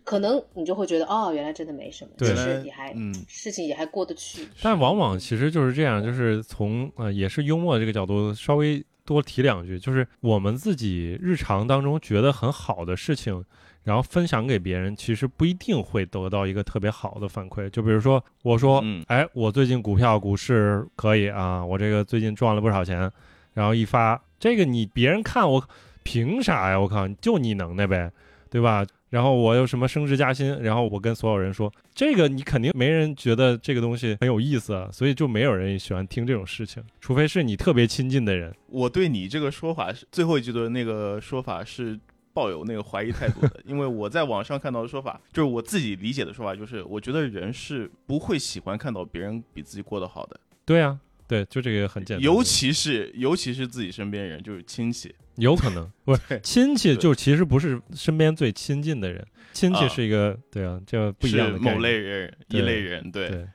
[0.03, 4.47] 可能你就会觉得哦，原来真的没什么，其实也还、嗯事情也还过得去。
[4.63, 13.45] 但往往其实就是这样，就是从呃也是幽默这个角度稍微多提两句，就是我们自己日常当中觉得很好的事情，
[13.83, 17.69] 然后分享给别人，其实不一定会得到一个特别好的反馈。
[17.69, 23.11] 就比如说我说，嗯哎，我最近股票股市可以啊，我这个最近赚了不少钱，
[23.53, 25.69] 然后一发这个你别人看我
[26.03, 26.81] 凭啥呀？
[26.81, 28.11] 我靠，就你能耐呗，
[28.49, 28.87] 对吧？
[29.15, 38.53] 然后我又什么升职加薪，然后我跟所有人说，这个你肯定没人觉得这个东西很有意思啊，所以就没有人喜欢听这种事情，除非是你特别亲近的人。
[38.67, 41.97] 我对你这个说法是最后一句的那个说法是
[42.33, 50.99] 抱有那个怀疑态度的， 因为我在网上看到的说法，就是我自己理解的说法，就是我觉得人是不会喜欢看到别人比自己过得好的，对啊，
[51.35, 52.23] 对，就这个很简单。
[52.23, 55.13] 尤其是尤其是自己身边人，就是亲戚。
[55.37, 63.29] 有可能不是对亲戚，就其实不是身边最亲近的人，亲戚啊是一个对啊，这不一样的是某类人，一类人，对。
[63.29, 63.47] 对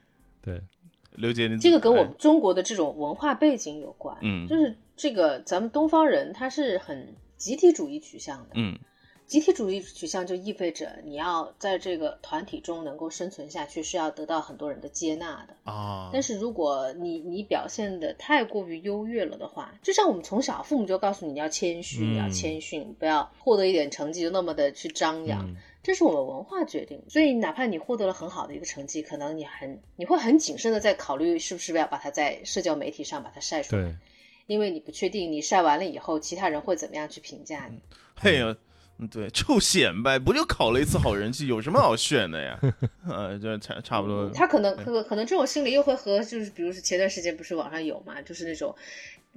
[0.41, 0.61] 对，
[1.15, 8.77] 刘杰，你这个跟我哎们中国的这种文化背景有关，嗯就是这个咱们东方人他是很集体主义取向的，嗯
[9.29, 15.71] 集体主义取向就意味着你要在这个团体中能够生存下去，是要得到很多人的接纳的。
[15.71, 27.03] 啊，但是如果你你表现的太过于优越了的话，就像我们从小父母就告诉你你要谦虚，嗯你要谦逊，不要获得一点成绩就那么的去张扬，嗯这是我们文化决定。
[27.07, 33.95] 所以哪怕你获得了很好的一个成绩，可能你很你会很谨慎的在考虑是不是要把它在社交媒体上把它晒出来，
[34.47, 37.79] 因为你不确定你晒完了以后，其他人会怎么样去评价你。
[38.15, 38.57] 嘿呀，嗯
[39.07, 42.59] 对，臭显摆，不就考了一次好人气，有什么好炫的呀？
[43.07, 44.29] 呃，就差差不多。
[44.31, 48.75] 他可能可可能这种心理又会和就是比如说前段时间不是网上有嘛，就是那种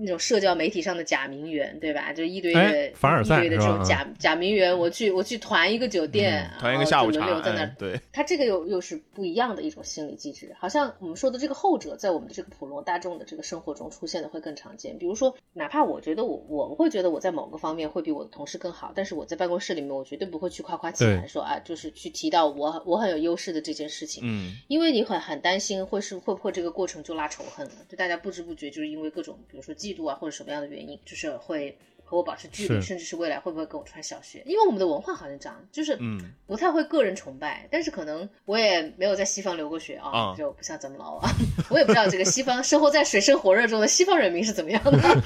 [0.02, 2.12] 那种社交媒体上的假名媛，对吧？
[2.12, 7.66] 就一堆的、哎凡尔赛一堆的这种假假名媛，我去我去团一个酒店，嗯团一个下午茶在那儿。
[7.66, 14.98] 哎对，他这个又又是不一样的一种心理机制，好像我们说的这个后者，在我们的这个普罗大众的这个生活中出现的会更常见。
[14.98, 24.22] 比如说，哪怕我觉得我我会觉得我在某个方面会比我的同事更好，但是我在办公室里面，我绝对不会去夸夸其谈，说啊，就是去提到我我很有优势的这件事情。
[24.26, 34.42] 嗯因为你很很担心会是会不会这个过程就拉仇恨了，就大家不知不觉就是因为各种比如说嫉妒啊或者什么样的原因，就是会和我保持距离，甚至是未来会不会跟我穿小鞋？
[34.46, 41.22] 因为我们的文化好像这样，就是嗯不太会个人崇拜，但是可能我也没有在西方留过学啊，啊就不像咱们老王，
[41.70, 45.22] 我也不知道这个西方生活在水深火热中的西方人民是怎么样的。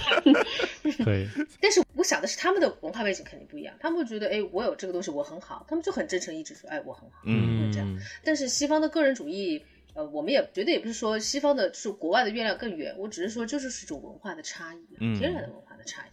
[1.04, 1.26] 对，
[1.60, 7.88] 但是我想的是他们的文化背景肯定不一样，他们会觉得哎我有这个东西我很好，他们就很真诚一直说哎我很好，嗯会这样。
[7.88, 9.60] 嗯，但是西方的个人主义，
[9.97, 16.11] 呃，我们也绝对也不是说西方的是国外的月亮更圆，我只是说这就是一种文化的差异，嗯天然的文化的差异。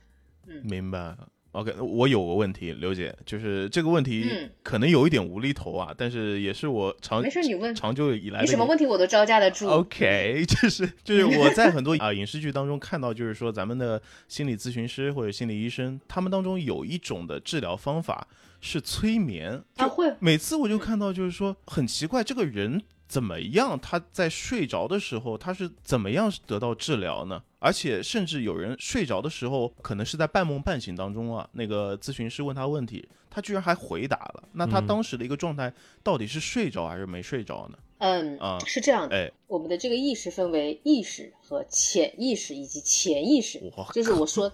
[0.47, 1.15] 嗯明白。
[1.51, 9.67] OK，我有个问题，刘姐，就是这个问题嗯可能有一点无厘头啊，但是也是我长没事你问长久以来的你什么问题我都招架得住。
[9.67, 18.27] OK， 就是就是我在很多 啊影视剧当中看到，就是说咱们的心理咨询师或者心理医生，他们当中有一种的治疗方法
[18.59, 19.61] 是催眠。
[19.75, 22.81] 就啊会每次我就看到，就是说很奇怪，这个人
[23.13, 23.79] 怎么样？
[23.79, 27.43] 他在睡着的时候，他是怎么样得到治疗呢？
[27.59, 34.43] 而且甚至有人睡着的时候，可能是在半梦半醒当中啊，那个咨询师问他问题，他居然还回答了。
[34.53, 37.77] 那他嗯当时的一个状态到底是睡着还是没睡着呢？
[37.99, 44.51] 嗯，啊是这样的，哎，我们的这个意识分为意识和潜意识以及潜意识，就是我说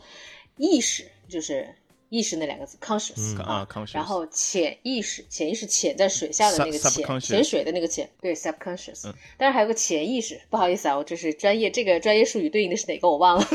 [0.57, 1.73] 意识就是
[2.09, 13.47] 意识那两个字 conscious、嗯啊，conscious 然后潜意识，潜意识潜在水下的那个潜，潜水的那个潜，对 subconscious，、嗯当然还有个潜意识，不好意思啊，我这是专业，这个专业术语对应的是哪个我忘了，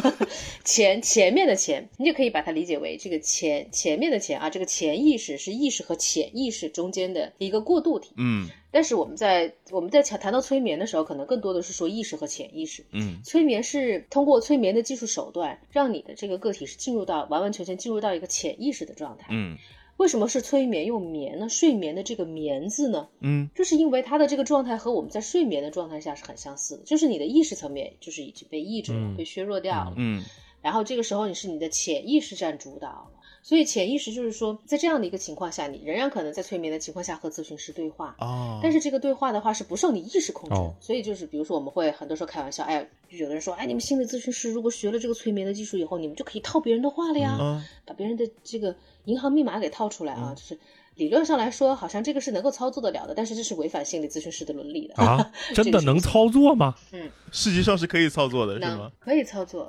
[0.65, 12.85] 前前面的前，你就可以把它理解为这个前前面的前啊，这个潜意识是意识和潜意识中间的一个过渡体，嗯但是我们在我们在谈谈到催眠的时候，可能更多的是说意识和潜意识。
[12.91, 19.29] 嗯催眠是通过催眠的技术手段，让你的这个个体是进入到完完全全进入到一个潜意识的状态。
[19.31, 19.57] 嗯
[19.97, 21.49] 为什么是催眠用眠呢？
[21.49, 29.95] 睡眠的这个眠字呢，嗯就是因为它的这个状态和我们在睡眠的状态下是很相似的，就是你的意识层面就是已经被抑制了，嗯被削弱掉了。
[29.97, 30.25] 嗯
[30.61, 33.11] 然后这个时候你是你的潜意识占主导了，
[33.47, 40.75] 所以潜意识就是说，在这样的一个情况下，你仍然可能在催眠的情况下和咨询师对话，啊，但是这个对话的话是不受你意识控制的，哦。
[40.81, 48.75] 所以就是比如说我们会很多时候开玩笑，哎，有的人说，哎，你们心理咨询师如果学了这个催眠的技术以后，你们就可以套别人的话了呀，啊把别人的这个
[49.05, 50.59] 银行密码给套出来啊，就是
[50.97, 54.95] 理论上来说，好像这个是能够操作得了的，但是这是违反心理咨询师的伦理的。
[55.03, 56.75] 啊， 真的能操作吗？
[56.93, 58.91] 嗯实际上是可以操作的，是吗？
[59.01, 59.69] 可以操作，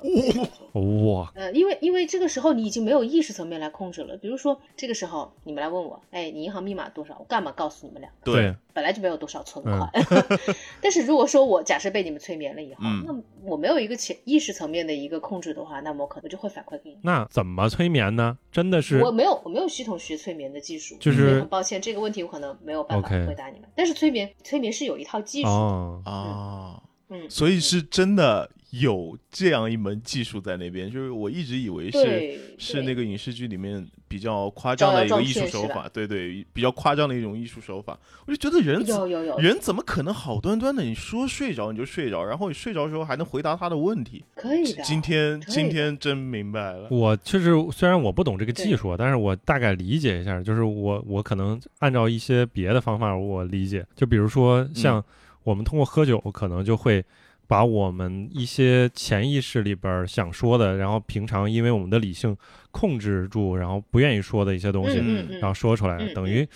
[0.74, 4.16] 哇，呃，因为因为这个时候你已经没有意识层面来控制了。
[4.16, 7.16] 比如说这个时候你们来问我，哎，你银行密码多少？
[7.18, 8.08] 我干嘛告诉你们俩？
[8.22, 9.90] 对，本来就没有多少存款。
[10.82, 16.98] 但是如果说我假设被你们催眠了以后，嗯那我没有一个潜意识层面的一个控制的话，那么我可能就会反馈给你。
[17.00, 18.36] 那怎么催眠呢？
[18.52, 23.66] 真的是我没有，我没有系统学催眠的技术，就是很抱歉，这个问题我可能没有办法回答你们。
[23.74, 28.50] 但是催眠，催眠是有一套技术的，哦，啊，嗯，所以是真的
[28.80, 37.98] 有这样一门技术在那边，就是我一直以为是是那个影视剧里面比较夸张的一个艺术手法，对对，比较夸张的一种艺术手法。
[38.26, 44.24] 我就觉得人有有有，人怎么可能好端端的你说睡着你就睡着，然后你睡着的时候还能回答他的问题？
[44.34, 44.82] 可以的。
[44.82, 55.02] 今天以今天真明白了，我确实虽然我不懂这个技术，但是我大概理解一下，就是我我可能按照一些别的方法我理解，就比如说像
[55.44, 57.04] 我们通过喝酒，可能就会
[57.46, 62.36] 把我们一些潜意识里边想说的，然后平常因为我们的理性
[62.70, 66.46] 控制住，然后不愿意说的一些东西，嗯嗯嗯然后说出来，嗯等于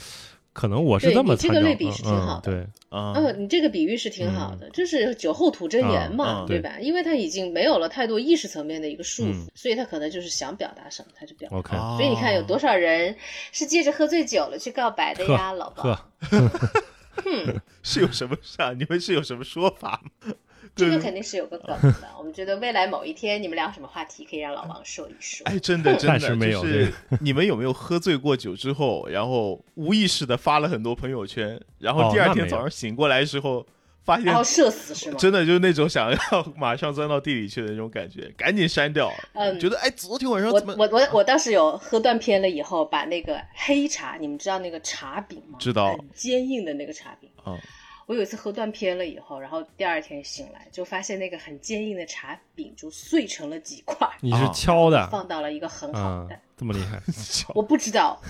[0.53, 6.76] 可能我是这么你这个类比是挺嗯好的对，啊，嗯，你这个比喻是挺好的，就是酒后吐真言嘛，对吧？
[6.80, 11.57] 因为他已经没有了太多意识层面的一个束缚，嗯所以他可能就是想表达什么他就表达。
[11.57, 13.16] OK，啊所以你看，有多少人
[13.53, 16.41] 是借着喝醉酒了去告白的呀，老呵包？，
[17.82, 18.72] 是有什么事啊？
[18.76, 20.34] 你们是有什么说法吗？
[20.76, 22.08] 这个肯定是有个梗 的。
[22.18, 25.44] 我们觉得未来某一天你们聊什么话题，可以让老王说一说。
[25.46, 26.18] 哎，真的 真的，
[26.50, 33.66] 就是 你们有没有喝醉过酒之后，然后无意识的发了很多朋友圈，然后第二天早上醒过来的时候，
[34.04, 35.16] 发现然后社死是吗？
[35.18, 36.18] 真的就是那种想要
[36.56, 39.12] 马上钻到地里去的那种感觉，赶紧删掉。
[39.34, 45.58] 嗯觉得哎，昨天晚上我怎么我我我当时有喝断片了以后，把那个黑茶，你们知道那个茶饼吗？
[45.60, 47.28] 知道很坚硬的那个茶饼。
[47.44, 47.56] 啊？
[48.11, 57.00] 我有一次喝断片了以后，然后第二天醒来就发现那个很坚硬的茶饼就碎成了几块，你是啊敲的放到了一个很好啊的。，这么厉害，
[57.54, 58.20] 我不知道，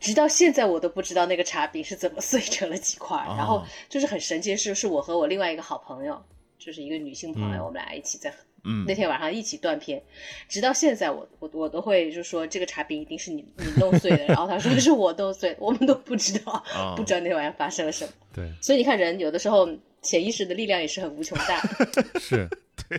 [0.00, 3.16] 直到现在我都不知道那个茶饼是怎么碎成了几块。
[3.16, 6.20] 啊然后就是很神奇的是，是我和我另外一个好朋友，
[6.58, 8.34] 就是一个女性朋友，嗯我们俩一起在
[8.64, 8.84] 嗯。
[8.86, 10.02] 那天晚上一起断片，
[10.48, 18.12] 直到现在我我我都会就说这个茶饼一定是你你弄碎的， 然后他说是我弄碎的，我们都不知道，啊 不知道那晚上发生了什么。
[18.34, 19.68] 对，所以你看，人有的时候
[20.02, 21.60] 潜意识的力量也是很无穷大。
[22.20, 22.48] 是，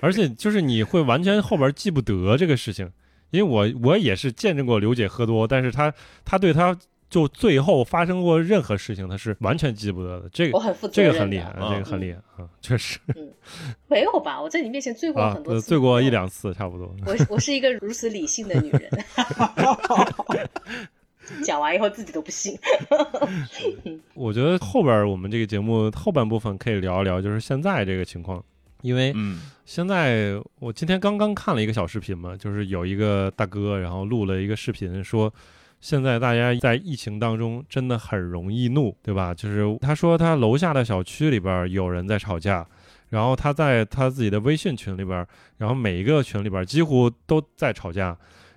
[0.01, 2.91] 而且就是你会完全后边记不得这个事情，
[3.31, 5.93] 因为我我也是见证过刘姐喝多，但是她
[6.25, 6.77] 她对她
[7.09, 13.33] 就最后发生过任何事情，他是完全记不得的，这个我很负责这任的，个很厉害，嗯这个很厉害啊，确实嗯
[13.87, 14.39] 没有吧？
[14.39, 16.09] 我在你面前醉过啊很，多呃次，醉过一。
[16.09, 16.93] 两次差不多。
[17.05, 18.89] 我我是一个如此理性的女人，
[21.43, 22.57] 讲完以后自己都不信。
[24.13, 28.43] 我觉得后边我们这个节目后半部分可以聊一聊，就是现在这个情况，
[28.81, 35.33] 因为嗯现在我今天刚刚看了一个小视频嘛，就是有一个大哥，然后录了一个视频说。
[35.79, 39.33] 现在大家在疫情当中真的很容易怒，对吧？
[39.33, 42.65] 就是他说他楼下的小区里边有人在吵架，
[43.09, 45.25] 然后他在他自己的微信群里边，
[45.57, 48.07] 然后每一个群里边几乎都在吵架，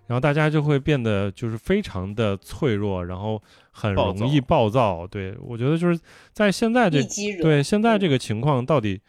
[0.06, 5.06] 然后大家就会变得就是非常的脆弱，然后很容易暴躁。
[5.06, 5.98] 对我觉得就是
[6.32, 7.00] 在现在这
[7.40, 9.00] 对现在这个情况到底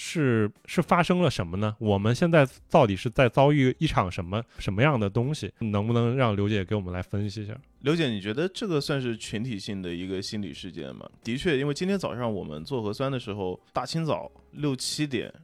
[0.00, 1.74] 是是发生了什么呢？
[1.80, 5.52] 我们现在到底是在遭遇一场什么什么样的东西？
[5.58, 7.60] 能不能让刘姐给我们来分析一下？
[7.80, 11.10] 刘姐，你觉得这个算是群体性的一个心理事件吗？
[11.24, 15.34] 的确，因为今天早上我们做核酸的时候，大清早六七点，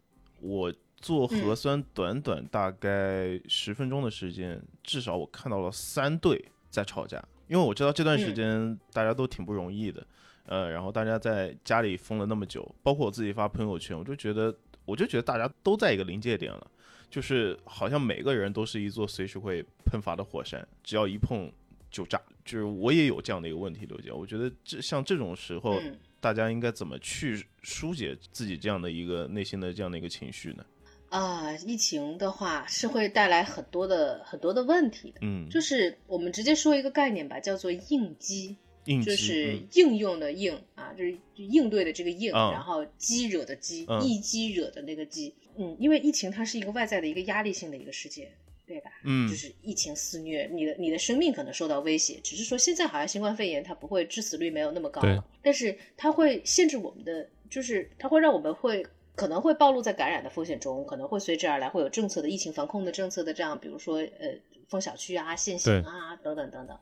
[0.40, 7.20] 我做核酸，短短大概十分钟的时间，至少我看到了三对在吵架。
[7.48, 10.06] 因为我知道这段时间大家都挺不容易的，
[10.46, 16.70] 呃，然后大家在家里封了那么久，包括我自己发朋友圈，我就觉得，我就觉得大家都在一个临界点了，
[17.10, 21.50] 就是好像每个人都是一座随时会喷发的火山，只要一碰。
[21.90, 25.80] 就炸，就是我也有这样的一个问题，刘姐，我觉得这像这种时候，
[26.18, 30.66] 大家应该怎么去疏解自己这样的一个内心的这样的一个情绪呢？
[31.10, 48.30] 啊，疫情的话是会带来很多的很多的问题的，嗯，就是我们直接说一个概念吧，叫做应激，应就是应用的应啊，就是应对的这个应，然后激惹的激，一激惹的那个激，嗯，因为疫情它是一个外在的一个压力性的一个事件。
[48.66, 48.90] 对吧？
[49.04, 52.18] 嗯，就是疫情肆虐，你的你的生命可能受到威胁。
[52.24, 55.02] 只是说现在好像新冠肺炎它不会致死率没有那么高，
[55.42, 64.34] 但是它会限制我们的，就是它会让我们会可能会暴露在感染的风险中，可能会随之而来会有政策的疫情防控的政策的这样，比如说呃
[64.66, 66.74] 封小区啊、限行啊等等等等。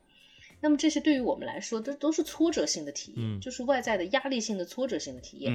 [0.62, 5.52] 那么这些对于我们来说，都都是挫折性的体验，就是外在的压力性的挫折性的体验。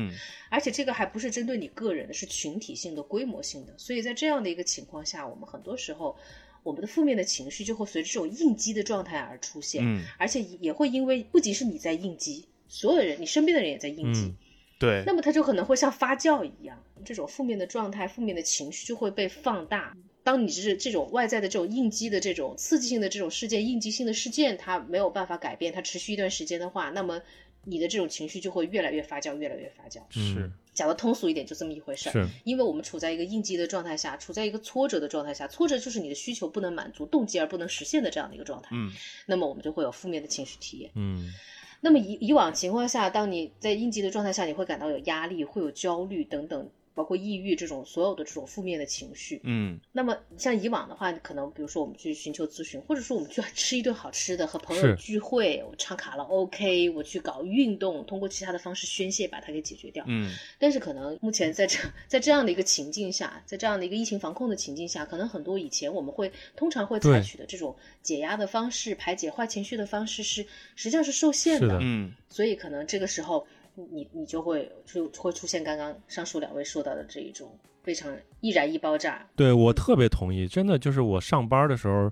[0.50, 3.74] 而且这个还不是针对你个人的，是群体性的、规模性的。
[3.78, 6.18] 所以在这样的一个情况下，我们很多时候，
[6.62, 9.82] 我们的负面的情绪就会随着这种应激的状态而出现。
[9.86, 14.34] 嗯，而且也会因为不仅是你在应激，所有人，你身边的人也在应激。
[14.78, 15.04] 对。
[15.06, 19.96] 那么它就可能会像发酵一样，这种负面的状态、负面的情绪就会被放大。
[20.28, 27.22] 当你是这种外在的这种应激的这种刺激性的这种事件，应激性的事件，它没有办法改变，它持续一段时间的话，那么
[27.64, 30.02] 你的这种情绪就会越来越发酵，越来越发酵。
[30.10, 32.12] 是讲的通俗一点，就这么一回事儿。
[32.12, 38.72] 是，因为我们处在一个应激的状态下，处在一个挫折的状态下，挫折就是你的需求不能满足，动机而不能实现的这样的一个状态。
[38.74, 38.92] 嗯，
[39.26, 40.92] 那么我们就会有负面的情绪体验。
[40.96, 41.32] 嗯，
[41.80, 46.70] 那么以以往情况下，当你在应激的状态下，你会感到有压力，会有焦虑等等。
[46.98, 60.04] 包括抑郁这种所有的这种负面的情绪，嗯，那么像以往的话，可能比如说我们去寻求咨询，或者说我们去 吃一顿好吃的，和朋友聚会，我唱卡拉 OK，我去搞运动，通过其他的方式宣泄，把它给解决掉。
[60.08, 61.78] 嗯，但是可能目前在这
[62.08, 70.42] 在这样的一个情境下，在这样的一个疫情防控的情境下，可能很多以前我们会通常会采取的这种解压的方式、排解坏情绪的方式是
[70.76, 71.78] 实际上是受限的。
[71.80, 73.46] 嗯，所以可能这个时候。
[73.92, 77.50] 你你就会就会出现刚刚上述两位说到的这一种
[77.84, 78.12] 非常
[78.42, 79.26] 易燃易爆炸。
[79.36, 82.12] 对我特别同意，真的就是我上班的时候，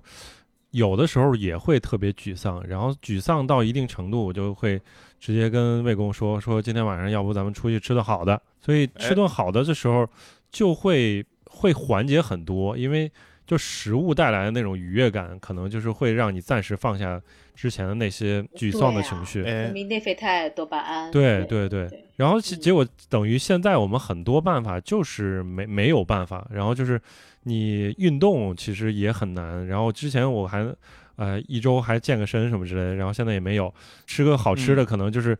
[0.70, 4.80] 有的时候也会特别沮丧，然后沮丧到一定程度，我就会
[5.18, 8.40] 直接跟魏工说说今天晚上要不咱们出去吃顿好的。
[8.60, 10.08] 所以吃顿好的的时候，
[10.50, 13.10] 就会会缓解很多，因为
[13.46, 17.20] 就食物带来的那种愉悦感，可能就是会让你暂时放下。
[17.54, 27.00] 之前的那些沮丧的情绪，分泌内啡肽、多巴胺，对对对，然后结果等于现在我们很多办法就是没没有办法，然后就是
[27.44, 30.70] 你运动其实也很难，然后之前我还
[31.16, 33.72] 呃一周还健个身什么之类的，然后现在也没有
[34.06, 35.34] 吃个好吃的，可能就是。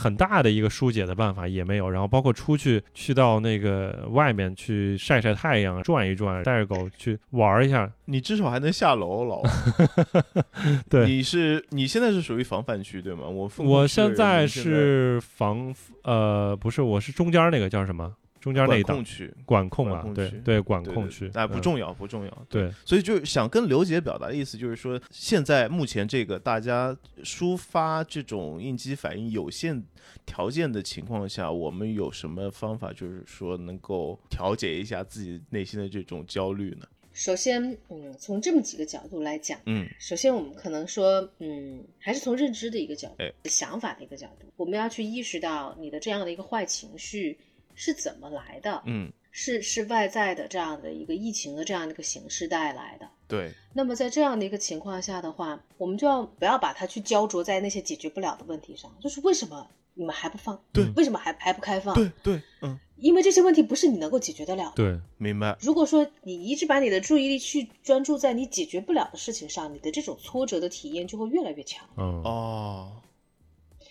[0.00, 9.42] 很大的一个疏解的办法也没有，然后包括出去去到那个外面去晒晒太阳、转一转，带着狗去玩一下，你至少还能下楼，老。
[10.88, 13.28] 对，你是你现在是属于防范区对吗？
[13.28, 15.74] 我我现在是防
[16.04, 18.14] 呃不是，我是中间那个叫什么？
[18.40, 22.46] 中间那一档区管控啊，对对，管控区，哎，不重要，不重要。
[22.48, 29.84] 对，所以就想跟刘姐表达的意思，就是说，现在目前这个大家抒发这种应激反应有限
[30.24, 36.86] 条件的情况下，我们有什么方法，就是说能够调节一下自己内心的这种焦虑呢？
[37.12, 47.36] 首先，嗯，从这么几个角度来讲，嗯，首先我们可能说，嗯，还是从认知的一个角度，想法的一个角度，我们要去意识到你的这样的一个坏情绪。
[47.80, 48.82] 是怎么来的？
[48.84, 53.08] 嗯，是是外在的这样的一个疫情的这样的一个形式带来的。
[53.26, 53.50] 对。
[53.72, 58.94] 那么在这样的一个情况下的话，我们就要不要把它去焦灼在那些解决不了的问题上？
[59.00, 60.62] 就是为什么你们还不放？
[60.74, 60.84] 对。
[60.94, 61.94] 为什么还还不开放？
[61.94, 62.78] 对对，嗯。
[62.96, 64.72] 因为这些问题不是你能够解决得了的。
[64.76, 65.56] 对，明白。
[65.62, 71.88] 如果说你一直把你的注意力去专注在你解决不了的事情上，你的这种挫折的体验就会越来越强。
[71.96, 72.92] 嗯哦，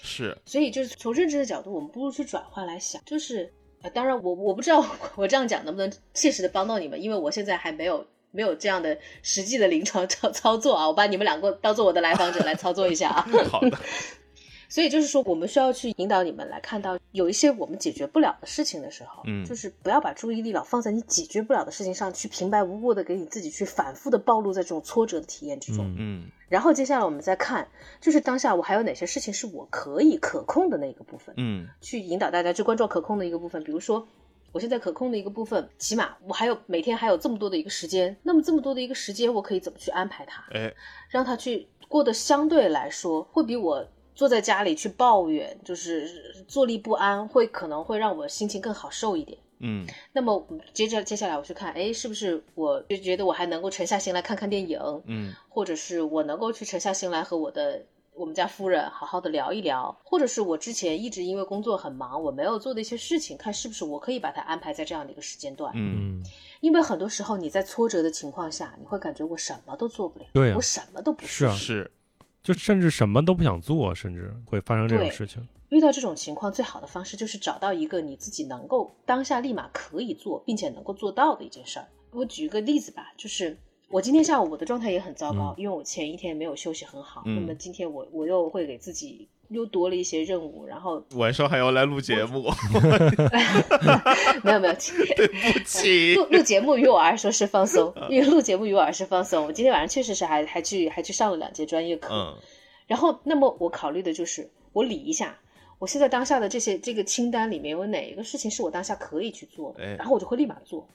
[0.04, 0.38] 是。
[0.46, 3.52] 所以就是从认知的角度，我们不如去转换来想，就是。
[3.82, 10.88] 啊，当然，我我不知道 我这样讲能不能切实的帮到你们，因为我现在还没有没有这样的实际的临床操操作啊。
[10.88, 13.28] 我把你们两个当做我的来访者来操作一下啊。
[13.50, 13.78] 好的。
[14.70, 25.86] 所以就是说，我们需要去引导你们来看到，有一些我们解决不了的事情的时候，嗯就是不要把注意力老放在你解决不了的事情上，去平白无故的给你自己去反复的暴露在这种挫折的体验之中。
[25.88, 27.68] 嗯嗯然后接下来我们再看，
[28.00, 34.08] 就是当下我还有哪些事情是我可以可控的那个部分，嗯去引导大家去关注可控的一个部分，比如说。
[34.52, 40.44] 我现在可控的一个部分，起码我还有每天还有这么多的一个时间，那么这么多的一个时间，我可以怎么去安排它？
[40.52, 40.74] 哎，
[41.08, 43.88] 让它去过得相对来说会比我
[44.20, 49.40] 坐在家里去抱怨，就是坐立不安，会可能会让我心情更好受一点。
[49.60, 49.88] 嗯。
[50.12, 55.34] 那么接着接下来我去看，哎，是不是我就觉得我还能够沉下心来看看电影，嗯？
[55.48, 57.82] 或者是我能够去沉下心来和我的
[58.14, 65.72] 我们家夫人好好的聊一聊，或者是我之前一直因为工作很忙，我没有做的一些事情，看是不是我可以把它安排在这样的一个时间段。
[65.78, 66.20] 嗯？
[66.20, 66.24] 嗯，
[66.60, 71.90] 因为很多时候你在挫折的情况下，你会感觉我什么都做不了，对啊我什么都不是啊是
[72.42, 75.48] 就甚至什么都不想做，甚至会发生这种事情。
[75.70, 81.88] 遇到这种情况，最好的方式就是找到一个你自己能够当下立马可以做，并且能够做到的一件事儿。
[82.12, 83.56] 我举一个例子吧，就是
[83.88, 87.22] 我今天下午我的状态也很糟糕，因为我前一天没有休息很好。
[87.26, 92.50] 嗯那么今天我我又会给自己又多了一些任务，然后晚上还要来录节目，
[94.44, 94.74] 没 有 没有，
[95.16, 96.16] 对不起。
[96.18, 99.46] 录录节目于我来说是放松，因为录节目于我来说是放松。
[99.46, 102.36] 我今天晚上确实是还还去还去上了两节专业课，嗯
[102.88, 105.38] 然后，那么我考虑的就是，我理一下，
[105.78, 110.88] 我现在当下的这些这个清单里面有哪一个事情是我当下可以去做的，哎然后我就会立马做。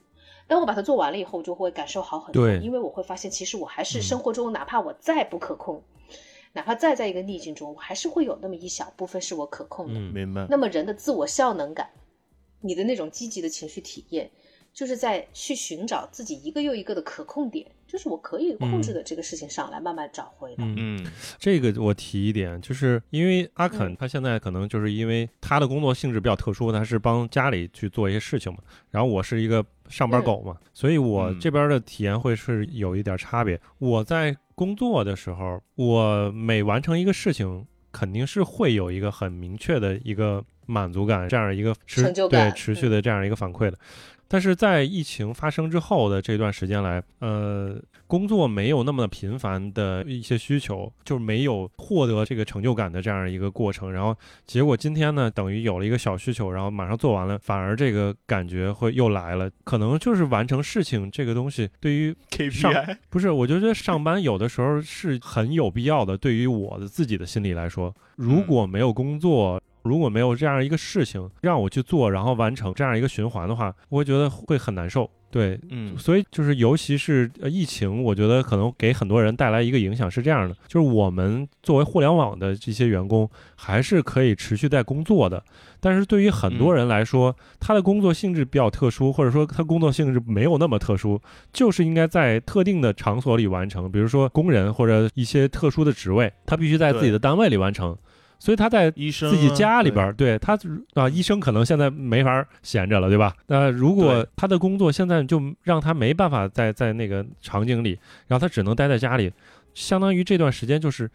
[0.46, 5.82] 当我把它做完了以后，我就会感受好很多，因为我会发现，其实我还是嗯生活中，哪怕我再不可控，
[6.54, 10.00] 哪怕再在一个逆境中，我还是会有那么一小部分是我可控的。
[10.00, 10.46] 嗯明白。
[10.48, 11.90] 那么人的自我效能感，
[12.60, 14.30] 你的那种积极的情绪体验，
[14.72, 20.62] 就是在去寻找自己一个又一个的可控点，就是我可以控制的这个事情上来慢慢找回的。
[20.62, 28.58] 嗯嗯这个我提一点，就是因为阿肯嗯他现在可能就是因为他的工作性质比较特殊，他是帮家里去做一些事情嘛。
[28.90, 33.60] 然后我是一个上班狗嘛，所以我嗯这边的体验会是有一点差别。
[33.78, 43.78] 我在工作的时候，我每完成一个事情，肯定是会有一个很明确的一个满足感，这样一个持对持续的这样一个反馈的。
[44.28, 53.92] 但是在疫情发生之后的这段时间来，呃，工作没有那么频繁的一些需求，就是没有获得这个成就感的这样一个过程。
[53.92, 54.16] 然后
[54.46, 59.50] 结果今天呢，等于有了一个小需求，然后马上做完了，反而这个感觉会又来了。
[59.64, 62.14] 可能就是完成事情这个东西， 对于
[62.50, 66.16] 上，KPI，不是，我就觉得上班有的时候是很有必要的。
[66.16, 75.08] 对于我的自己的心理来说，如果没有工作，如果没有这样一个事情让我去做，然后完成这样一个循环的话，我会觉得会很难受。
[75.30, 85.42] 对，嗯所以就是尤其是呃疫情，我觉得可能给很多人带来一个影响是这样的，就是我们作为互联网的这些员工，还是可以持续在工作的。
[85.80, 91.20] 但是对于很多人来说，他的工作性质比较特殊，或者说他工作性质没有那么特殊，
[91.52, 97.98] 就是应该在特定的场所里完成，比如说工人或者一些特殊的职位，他必须在自己的单位里完成。
[98.38, 100.58] 所以他在医生自己啊家里边儿，对他
[100.94, 103.34] 啊，医生可能现在没法闲着了，对吧？
[103.46, 109.32] 那如果他的工作现在就让他没办法在在那个场景里，然后他只能待在家里，
[109.72, 111.10] 相当于这段时间就是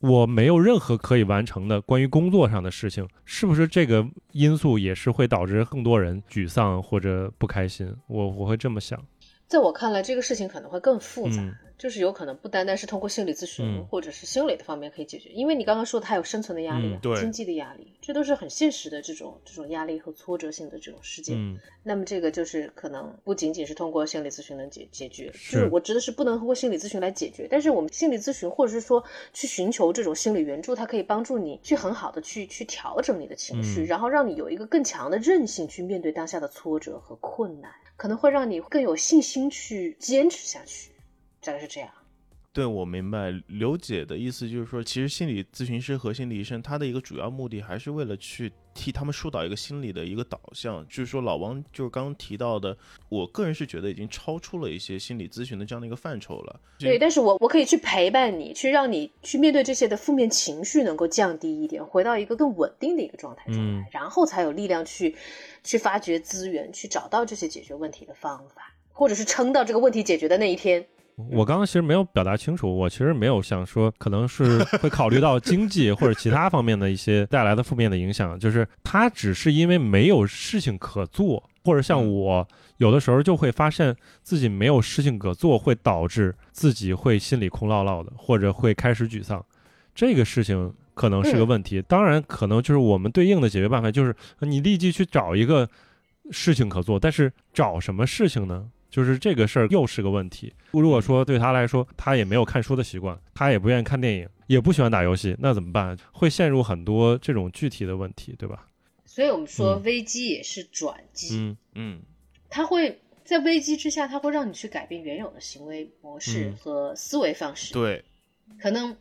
[0.00, 7.90] 我没有任何可以完成的关于工作上的事情，是不是这个因素也是会导致更多人沮丧或者不开心？
[8.06, 9.02] 我我会这么想。
[9.46, 13.86] 在我看来，这个事情可能会更复杂，嗯就是有可能不单单是通过心理咨询、嗯。
[13.86, 17.20] 或者是心理的方面可以解决，因为你刚刚说他有生存的压力、啊嗯对。
[17.20, 21.36] 经济的压力，这都是很现实的这种这种压力和挫折性的这种事件。
[21.36, 21.58] 嗯。
[21.82, 29.02] 那么这个就是可能不仅仅是通过心理咨询能解解决，是就是我指的是不能通过心理咨询来解决，但是我们心理咨询或者是说
[29.32, 33.86] 去寻求这种心理援助，它可以帮助你去很好的去去调整你的情绪，嗯。
[33.86, 40.90] 然后让你有一个更强的韧性去面对当下的挫折和困难，可能会让你更有信心去坚持下去，
[41.46, 41.88] 大概是这样。
[42.52, 50.82] 对，我明白刘姐的意思，就是说，其实心理咨询师和心理医生，他的一个主要目的还是为了去替他们疏导一个心理的一个导向。
[50.88, 52.74] 就是说，老王就是刚刚提到的，
[53.10, 56.60] 我个人是觉得已经超出了一些心理咨询的这样的一个范畴了。
[56.78, 65.14] 对，但是我我可以去陪伴你，去让你去面对这些的负面情绪能够降低一点，回到一个更稳定的一个状态中来，嗯然后才有力量去
[65.62, 70.86] 去发掘资源，去找到这些解决问题的方法，或者是撑到这个问题解决的那一天。
[71.16, 89.42] 我刚刚其实没有表达清楚，我其实没有想说，可能是 会考虑到经济或者其他方面的一些带来的负面的影响，就是他只是因为没有事情可做，或者像我有的时候就会发现自己没有事情可做，会导致自己会心里空落落的，或者会开始沮丧。
[89.94, 91.80] 这个事情可能是个问题。
[91.88, 95.66] 当然，可能就是我们对应的解决办法就是你立即去找一个
[96.30, 98.68] 事情可做，但是找什么事情呢？
[98.88, 100.52] 就是这个事儿又是个问题。
[100.80, 105.96] 如果说对他来说，他也没有看书的习惯，他也不愿意看电影，也不喜欢打游戏，那怎么办？
[106.12, 108.68] 会陷入很多这种具体的问题，对吧？
[109.04, 112.02] 所以我们说危机也是转机，嗯嗯，
[112.50, 117.72] 他会在危机之下，他会让你去改变原有的行为模式嗯和思维方式。
[117.72, 118.04] 对，
[118.60, 118.94] 可能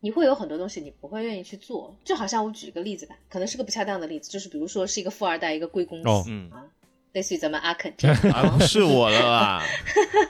[0.00, 6.66] 你会有很多东西你不会愿意去做，就好像我举个例子吧，可能是个不恰当的例子，就是比如说是一个富二代，一个贵公子、哦嗯啊，
[7.12, 8.16] 类似于咱们阿肯这样。
[8.60, 9.64] 是我的啦，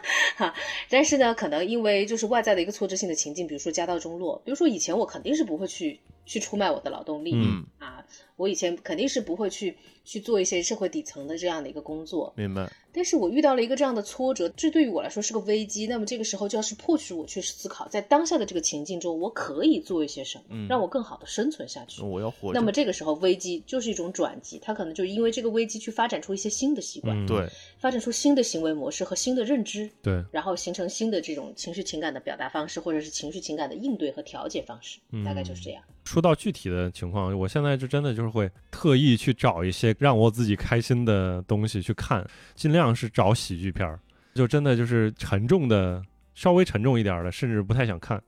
[0.89, 8.05] 但是呢，可能因为就是外在的一个挫折性的情境，比如说家道中落，比如说以前我肯定是不会去去出卖我的劳动力、嗯，啊，
[8.37, 15.87] 我以前肯定是不会去去做一些社会底层的这样的一个工作，明白，但是我遇到了一个这样的挫折，这对于我来说是个危机。
[15.87, 22.03] 那么这个时候就要是迫使我去思考，在当下的这个情境中，我可以做一些什么，嗯让我更好的生存下去。
[22.03, 22.59] 我要活着。
[22.59, 27.49] 那么这个时候，危机就是一种转机，它可能就因为这个危机去发展出一些新的习惯，嗯，对，
[27.79, 35.83] 发展出新的行为模式和新的认知，对，然后形成新的这种情绪情感的表达方式，或者是情绪情感的应对和调节方式，大概就是这样。
[36.05, 43.99] 说到具体的情况，我现在就真的就是会特意去找一些让我自己开心的东西去看，尽量是找喜剧片儿，
[44.35, 46.03] 就真的就是沉重的，
[46.35, 48.21] 稍微沉重一点的，甚至不太想看。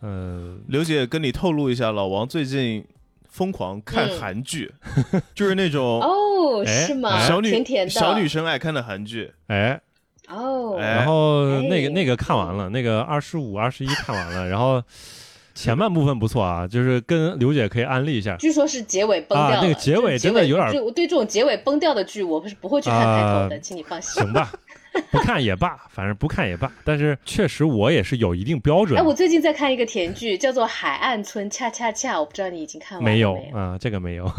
[0.00, 2.84] 呃，刘姐跟你透露一下，老王最近
[3.28, 4.70] 疯狂看嗯韩剧，
[5.34, 7.08] 就是那种哦，哎是吗？
[7.10, 9.32] 哎小女甜甜的小女生爱看的韩剧。
[9.46, 9.80] 哎，
[10.28, 14.82] 哦，哎然后那个哎那个看完了，那个二十五、二十一看完了，然后
[15.54, 18.36] 前半部分不错啊，就是跟刘姐可以安利一下。
[18.36, 24.22] 据说是结尾崩掉了，啊那个结尾真的有点就我对这种结尾崩掉的剧，我是不会去看开头的，啊请你放心。
[24.22, 24.52] 行吧，
[25.10, 26.70] 不看也罢，反正不看也罢。
[26.84, 34.30] 但是确实我也是有一定标准哎，，我最近在看一个甜剧，叫做《海岸村恰恰恰》，我不知道你已经看完了没有没啊，这个没有。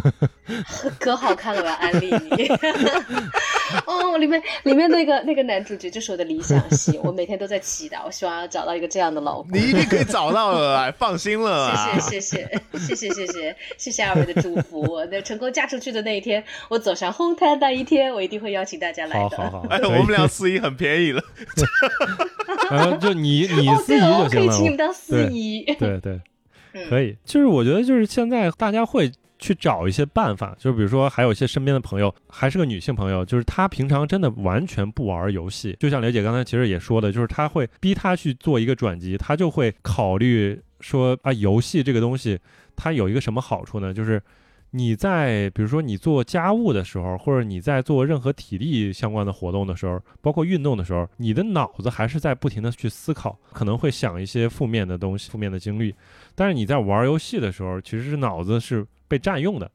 [0.99, 2.47] 可好看了，我要安利你。
[3.85, 9.51] 哦，里面里面那个那个男主角就是我的理想型， 我每天都在祈祷，我希望要找到一个这样的老公。
[9.51, 11.99] 你一定可以找到了啦，放心了啦。
[11.99, 14.81] 谢谢谢谢谢谢谢谢谢谢二位的祝福。
[14.81, 19.37] 我在成功嫁出去的那一天，我走上红毯那一天，我一定会邀请大家来的。
[19.37, 21.23] 好好好，哎，我们俩司仪很便宜了。
[22.69, 24.53] 然 后就你你哦，司仪对哦，我可以就行了。
[24.53, 25.63] 请你们当司仪。
[25.79, 26.21] 对对，
[26.73, 27.17] 嗯可以。
[27.25, 35.75] 就是我觉得，就是现在大家会去找一些办法，就是比如说，还有一些身边的朋友，还是个女性朋友，就是她平常真的完全不玩游戏。
[35.79, 42.39] 就像刘姐刚才其实也说的，就是她会逼她去做一个转机，她就会考虑说啊，游戏这个东西
[42.75, 43.93] 它有一个什么好处呢？
[43.93, 44.21] 就是。
[44.75, 55.95] 你在比如说你做家务的时候，或者你在做任何体力相关的活动的时候，包括运动的时候，你的脑子还是在不停的去思考，可能会想一些负面的东西、负面的经历。
[56.35, 59.71] 但是你在玩游戏的时候，其实是脑子是被占用的，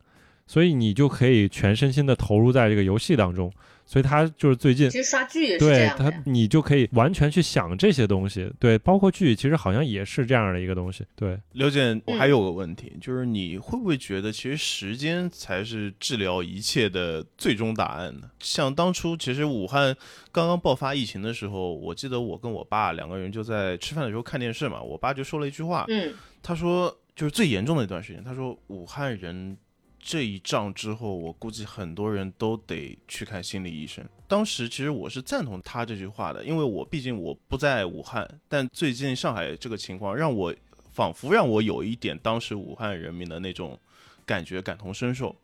[0.51, 3.53] 所以你就可以全身心的投入在这个游戏当中。
[3.87, 8.49] 所以他就是最近其实刷剧也是对他，你就可以完全去想这些东西。
[8.59, 11.05] 对，包括剧，其实好像也是这样的一个东西。
[11.17, 18.31] 对，刘姐，嗯我还有个问题，就是你会不会觉得，其实时间才是治疗一切的最终答案呢？
[18.41, 19.97] 像当初其实武汉
[20.33, 26.13] 刚刚爆发疫情的时候，我记得我跟我爸两个人就在吃饭的时候看电视嘛，我爸就说了一句话，嗯，
[26.43, 29.57] 他说就是最严重的一段时间，他说武汉人
[30.03, 34.05] 这一仗之后，我估计很多人都得去看心理医生。
[34.27, 40.55] 当时其实我是赞同他这句话的，因为我毕竟我不在武汉，但最近上海这个情况让我
[40.91, 43.79] 仿佛让我有一点当时武汉人民的那种
[44.25, 45.37] 感觉，感同身受。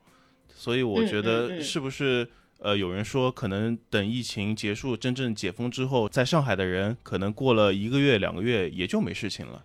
[0.55, 2.27] 所以我觉得嗯是不是
[2.59, 9.63] 呃，有人说可能等疫情结束、真正解封之后，在上海的人可能过了一个月、两个月也就没事情了。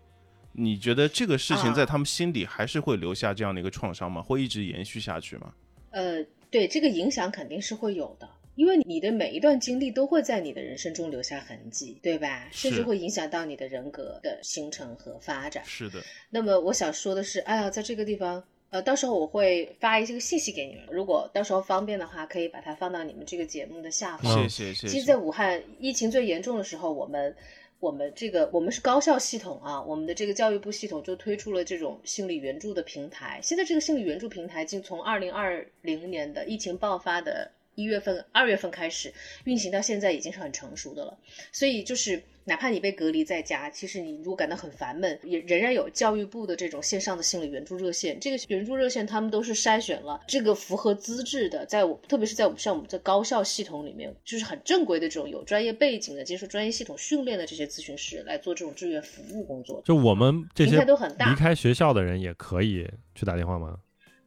[0.54, 4.22] 你觉得这个事情啊在他们心里还是会留下这样的一个创伤吗？
[4.22, 5.54] 会一直延续下去吗？
[5.92, 8.30] 呃，对，这个影响肯定是会有的。
[8.56, 12.50] 因为你的每一段经历都会在你的人生中留下痕迹，对吧？
[12.52, 15.64] 甚至会影响到你的人格的形成和发展。
[15.66, 24.44] 是的，那么我想说的是，哎呀，在这个地方，呃，到时候我会发一些个信息给你们，如果到时候方便的话，可以把它放到你们这个节目的下方。
[24.44, 27.34] 谢谢谢谢其实，在武汉疫情最严重的时候，我们
[27.82, 33.40] 我们这个我们是高校系统啊，我们的这个教育部系统就推出了这种心理援助的平台。
[33.42, 39.14] 现在这个心理援助平台，竟从二零二零年的疫情爆发的一月份、二月份开始
[39.46, 41.18] 运行到现在已经是很成熟的了，
[41.52, 48.20] 所以就是哪怕你被隔离在家，其实你如果感到很烦闷，也仍然有教育部的这种线上的心理援助热线。
[48.20, 59.82] 这个援助热线他们都是筛选了这个符合资质的，在我特别是在我们像我们在高校系统里面，就是很正规的这种有专业背景的、接受专业系统训练的这些咨询师来做这种志愿服务工作。
[59.86, 63.78] 就我们这些平台都很大离开学校的人也可以去打电话吗？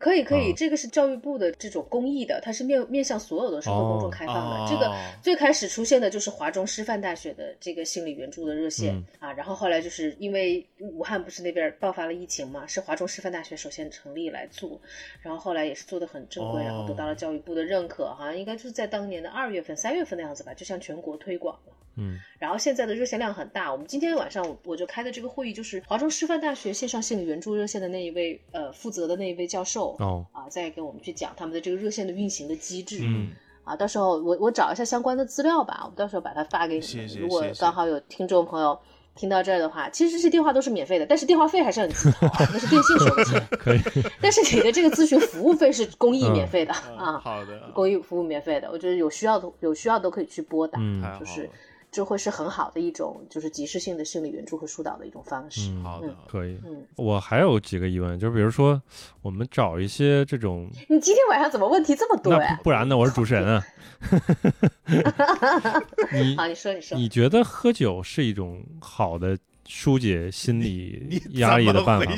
[0.04, 4.56] 可以可以，嗯这个是教育部的这种公益的，它是面面向所有的社会公众开放的。
[4.56, 14.78] 哦这个最开始出现的就是华中师范大学的这个心理援助的热线、嗯啊，然后后来就是因为武汉不是那边爆发了疫情嘛，是华中师范大学首先成立来做，
[15.22, 21.72] 然后后来也是做的很正规，哦然后得到了教育部的认可，好像应该就是在当年的二月份、三月份的样子吧，就向全国推广了。
[21.96, 33.00] 嗯，然后现在的热线量很大，我们今天晚上我我就开的这个会议，就是华中师范大学线上心理援助热线的那一位呃负责的那一位教授，哦，啊，再给我们去讲他们的这个热线的运行的机制。
[33.02, 33.30] 嗯
[33.64, 36.86] 啊，到时候我我找一下相关的资料吧，我们到时候把它发给你们。
[36.86, 38.78] 谢谢如果刚好有听众朋友
[39.14, 43.40] 听到这儿的话，其实这些电话都是免费的，但是电话费还是要你自己掏啊，那是电信收的钱。
[43.56, 43.80] 可以，
[44.20, 48.70] 但是你的这个咨询服务费是公益嗯免费的、嗯啊，好的，公益服务免费的。
[48.70, 51.48] 我觉得有需要的有需要都可以去拨打，嗯就是
[51.94, 55.70] 这会是很好的一种就是及时性的心理援助和疏导的一种方式。
[55.70, 56.58] 嗯，好的，可以。
[56.66, 58.82] 嗯，我还有几个疑问，就是比如说，
[59.22, 62.70] 我们找一些这种， 你今天晚上怎么问题这么多呀那不？
[62.72, 62.96] 然呢？
[62.96, 63.64] 我是主持人啊。
[66.12, 66.98] 你 好，你说你说。
[66.98, 72.16] 你觉得喝酒是一种好的疏解心理压力的办法吗？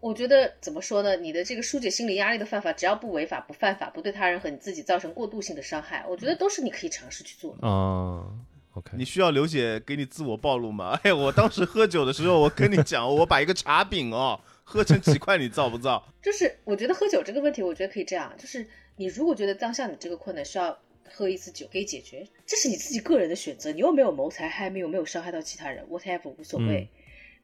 [0.00, 1.14] 我觉得怎么说呢？
[1.16, 7.68] 你的这个疏解心理压力的办法，只要不违法、不犯法、不对他人和你自己造成过度性的伤害，我觉得都是你可以尝试去做的。
[7.68, 8.24] 啊
[8.72, 10.98] ，OK，你需要刘姐给你自我暴露吗？
[11.02, 16.02] 哎，我当时喝酒的时候，我跟你讲，我把一个茶饼哦喝成几块，你造不造？
[16.22, 18.66] 就是我觉得喝酒这个问题，我觉得可以这样，就是
[18.96, 20.78] 你如果觉得当下你这个困难需要
[21.10, 26.88] 喝一次酒可以解决，这是你自己个人的选择，你又没有谋财害命，又没有伤害到其他人，whatever 无所谓。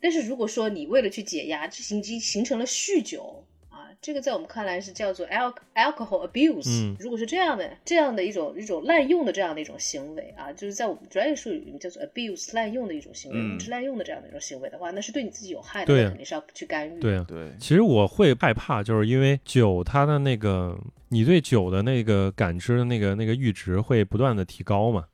[0.01, 17.01] 但是如果说你为了去解压，这已经形成了酗酒啊，这个在我们看来是叫做 al alcohol abuse、嗯如果是这样的这样的一种一种滥用的这样的一种行为啊，就是在我们专业术语里面叫做 abuse 滥用的一种行为，嗯是滥用的这样的一种行为的话，那是对你自己有害的，对肯定是要去干预。
[17.01, 17.24] 对啊。
[17.28, 20.78] 对，其实我会害怕，就是因为酒它的那个，
[21.09, 25.05] 你对酒的那个感知的那个那个阈值会不断的提高嘛，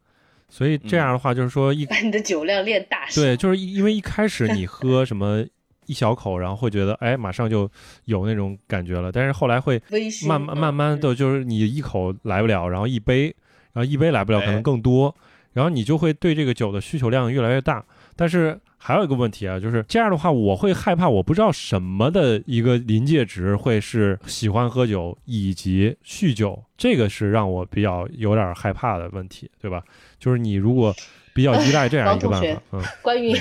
[0.53, 3.07] 所以这样的话就是说一把你的酒量练大。
[3.15, 5.43] 对，就是因为一开始 你喝什么
[5.87, 7.67] 一小口，然后会觉得哎，马上就
[8.05, 9.81] 有那种感觉了，但是后来会，
[10.29, 13.35] 慢慢慢慢嗯的就是你一口来不了，然后一杯，
[13.73, 15.17] 然后一杯来不了，可能哎更多，
[15.55, 17.83] 然后你就会对这个酒的需求量越来越大。
[18.17, 29.83] 但是还有一个问题啊，就是这样的话，我会害怕，我不知道什么的一个临界值会是喜欢喝酒以及酗酒，这个是让我比较有点害怕的问题，对吧？
[30.19, 30.95] 就是你如果
[31.35, 33.35] 比较依赖这样一个办法，嗯，关于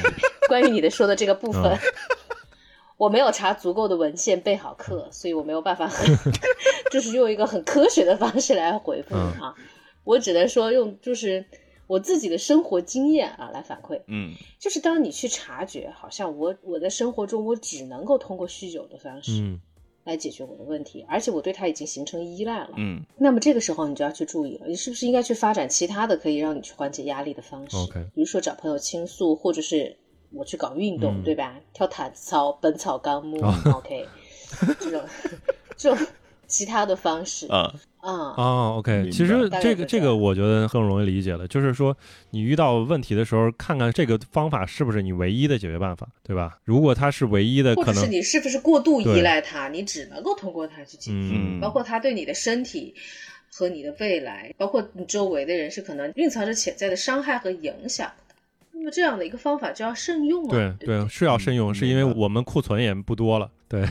[0.48, 1.80] 关于你的说的这个部分嗯，
[2.98, 6.08] 我没有查足够的文献备好课，所以我没有办法很，
[6.92, 9.56] 就是用一个很科学的方式来回复你嗯啊。
[10.04, 11.46] 我只能说用就是
[11.92, 14.34] 我自己的生活经验啊来反馈，嗯。
[14.58, 19.60] 就是当你去察觉，好像我我在生活中我只能够通过酗酒的方式嗯。
[20.06, 22.70] 来解决我的问题，而且我对它已经形成依赖了。
[22.78, 23.04] 嗯。
[23.18, 29.98] 那么这个时候你就要去注意了，你是不是应该去发展其他的可以让你去缓解压力的方式 OK 比如说找朋友倾诉，或者是
[30.32, 31.24] 我去搞运动，嗯。
[31.24, 31.60] 对吧？
[31.74, 33.54] 跳毯子操、本草纲目、哦。
[33.66, 34.08] O k
[34.80, 35.04] 这种
[35.76, 36.08] 这种
[36.52, 41.98] 其他的方式，啊，啊、哦，OK，其实这个这个我觉得更容易理解了，就是说
[42.30, 46.60] 你遇到问题的时候，看看这个方法是不是你唯一的解决办法，对吧？
[46.64, 52.94] 如果它是唯一的，或者是可能你是不是过度依赖它，你只能够通过它去解决，嗯包括它对你的身体。
[53.54, 58.34] 和你的未来，包括你周围的人，是可能蕴藏着潜在的伤害和影响的。
[58.72, 60.50] 那么这样的一个方法就要慎用啊。
[60.50, 63.86] 对对，是要慎用，嗯是因为我们库存也不多了，对，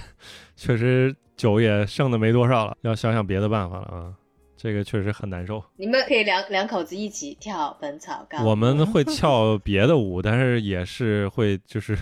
[0.57, 4.13] 确实酒也剩的没多少了，要想想别的办法了啊，
[4.59, 5.65] 这个确实很难受。
[5.77, 8.47] 你们可以两两口子一起跳《本草纲目》。
[8.51, 11.97] 我们会跳别的舞，但是也是会就是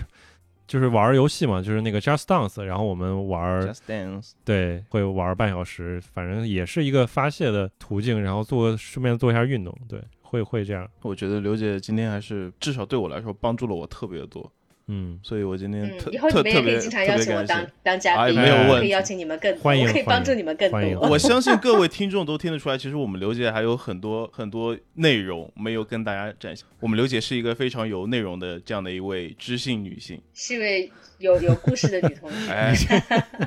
[0.67, 14.51] 就是玩游戏嘛，就是那个 Just Dance，然后我们玩 Just Dance，对，会玩半小时，反正也是一个发泄的途径，然后做顺便做一下运动，对，会会这样，我觉得刘姐今天还是至少对我来说帮助了我特别多。
[14.91, 17.63] 嗯，所以我今天嗯特，以后你特特别们也可以经常邀请我当。
[17.83, 20.79] 当嘉宾，哎没有问题我可以邀请你们更多，欢迎我可以帮助你们更多。
[21.07, 26.65] 我相信各位听众都听得出来，其实我们刘姐还有很多很多内容没有跟大家展现。
[26.79, 30.19] 我们刘姐是一个非常有内容的这样的一位知性女性。
[30.33, 32.51] 是一位有有故事的女同学。
[32.51, 32.73] 哎，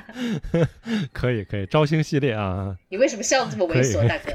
[1.12, 4.32] 可以可以，招星系列啊， 你为什么笑得这么猥琐，大哥？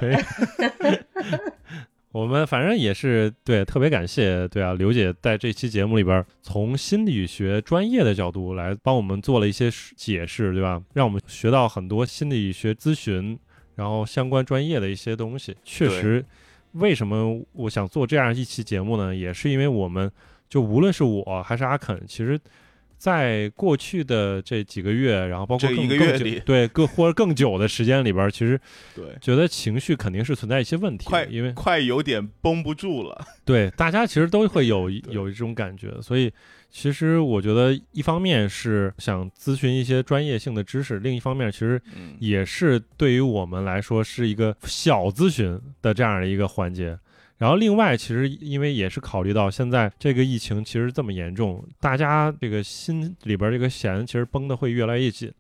[2.14, 2.18] 以。
[2.18, 10.82] 我们反正也是对，特别感谢，对啊，刘姐在这期节目里边，从心理学专业的角度来帮我们做了一些解释，对吧？
[10.94, 13.38] 让我们学到很多心理学咨询，
[13.76, 15.56] 然后相关专业的一些东西。
[15.64, 16.26] 确实，
[16.72, 19.16] 为什么我想做这样一期节目呢？
[19.16, 20.12] 也是因为我们
[20.50, 22.40] 就无论是我还是阿肯，其实。
[22.98, 28.60] 在过去的这几个月，然后包括这一个更更里对更或者更久的时间里边，其实
[28.96, 33.26] 对，觉得情绪肯定是存在一些问题的，快因为快有点绷不住了。
[33.46, 36.32] 对大家其实都会有有一种感觉，所以
[36.70, 46.98] 其实我觉得一方面是想咨询一些专业性的知识，另一方面其实嗯，也是对于我们来说是一个小咨询的这样的一个环节。
[47.38, 55.32] 然后另外，其实因为也是考虑到现在这个疫情其实这么严重，大家这个心里边这个弦其实绷得会越来越紧。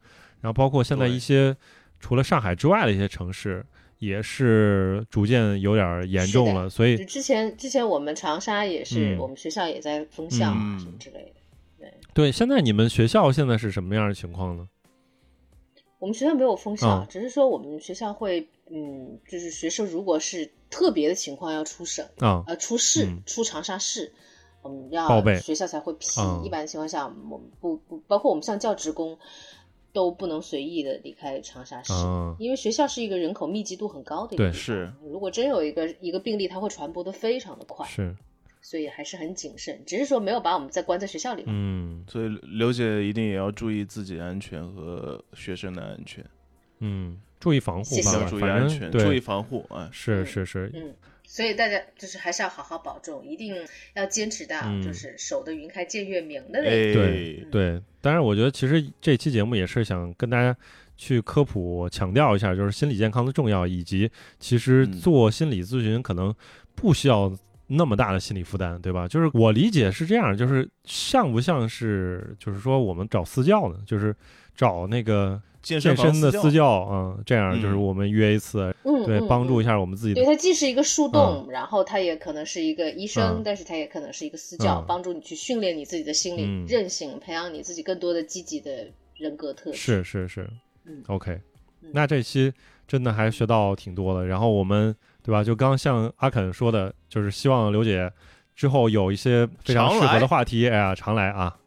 [0.41, 1.56] 然后包括现在一些
[1.99, 3.65] 除了上海之外的一些城市，
[3.98, 6.69] 也是逐渐有点严重了。
[6.69, 11.91] 所以之前之前我们长沙也是，嗯我们学校也在封校啊嗯什么之类的。
[12.14, 14.68] 对，现在你们学校现在是什么样的情况呢？
[15.98, 24.14] 我们学校没有封校，嗯只是说我们学校会，嗯，就是学生如果是特别的情况要出省，啊，呃，出市、嗯出长沙市，
[24.61, 26.19] 我们要报备学校才会批。
[26.19, 29.18] 嗯一般情况下，我们不不，包括我们像教职工，
[29.94, 34.94] 都不能随意的离开长沙市，啊因为学校是一个人口密集度很高的一个对地方是。
[35.03, 38.15] 如果真有一个一个病例，它会传播的非常的快，是，
[38.61, 39.81] 所以还是很谨慎。
[39.85, 41.48] 只是说没有把我们再关在学校里面。
[41.49, 46.23] 嗯所以刘姐一定也要注意自己安全和学生的安全，
[46.80, 48.18] 嗯，注意防护谢谢。
[48.18, 49.89] 吧，要注意反正安全，注意，防护啊。
[49.91, 50.93] 是是是，嗯，
[51.26, 53.55] 所以大家就是还是要好好保重，一定
[53.93, 54.81] 要坚持到嗯。
[54.81, 56.69] 就是守得云开见月明的那个。
[56.69, 60.55] 哎，对对，当然，我觉得其实这期节目也是想跟大家
[60.95, 64.09] 去科普、强调一下，就是心理健康的重要，以及
[64.39, 64.93] 其实嗯。
[64.99, 66.34] 做心理咨询可能
[66.73, 67.31] 不需要
[67.68, 69.07] 那么大的心理负担，对吧？
[69.07, 74.15] 就是我理解是这样，就是像不像是，就是说我们找私教呢，就是
[74.55, 79.65] 找那个健健身的私教，嗯，这样就是嗯我们约一次，嗯，对，嗯帮助一。
[79.65, 88.88] 嗯下我们自己的，对，它既是一个树洞，然后它也可能是一个医生，嗯但是它也可能是一个私教，嗯帮助你去训练你自己的心理嗯韧性，培养你自己更多的积极的
[89.18, 89.77] 人格特质。
[89.77, 90.49] 是是是
[90.85, 91.38] 嗯，OK
[91.81, 91.89] 嗯。
[91.94, 92.53] 那这期
[92.88, 94.26] 真的还学到挺多的。
[94.26, 95.44] 然后我们对吧？
[95.44, 98.10] 就刚像阿肯说的，就是希望刘姐
[98.56, 101.57] 之后有一些非常适合的话题，哎呀，常来啊。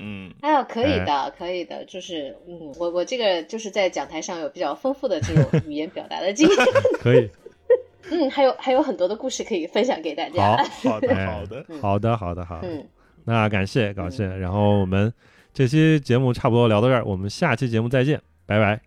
[0.00, 1.04] 嗯，哎呀，可以哎。
[1.04, 6.56] 的，可以的，就是嗯，我我这个就是在讲台上有比较丰富的这种 语言表达的经验，
[6.98, 7.28] 可以，
[8.10, 10.56] 嗯，还有还有很多的故事可以分享给大家。
[10.56, 12.68] 好，好的哎好的，好的，好的，好的。
[12.68, 12.86] 嗯，
[13.24, 14.26] 那感谢，感谢。
[14.26, 15.12] 然后我们
[15.52, 18.80] 这期节目差不多聊到这儿，我们下期节目再见，拜拜。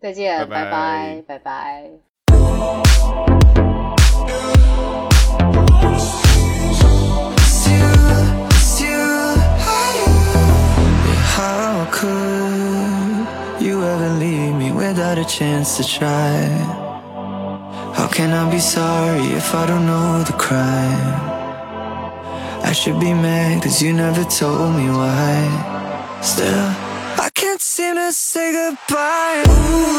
[0.00, 1.90] 再见，拜拜拜，拜
[11.42, 13.26] How could
[13.60, 16.36] you ever leave me without a chance to try?
[17.96, 21.14] How can I be sorry if I don't know the crime?
[22.62, 26.20] I should be mad cause you never told me why.
[26.22, 26.68] Still,
[27.26, 29.42] I can't seem to say goodbye.
[29.48, 29.98] Ooh,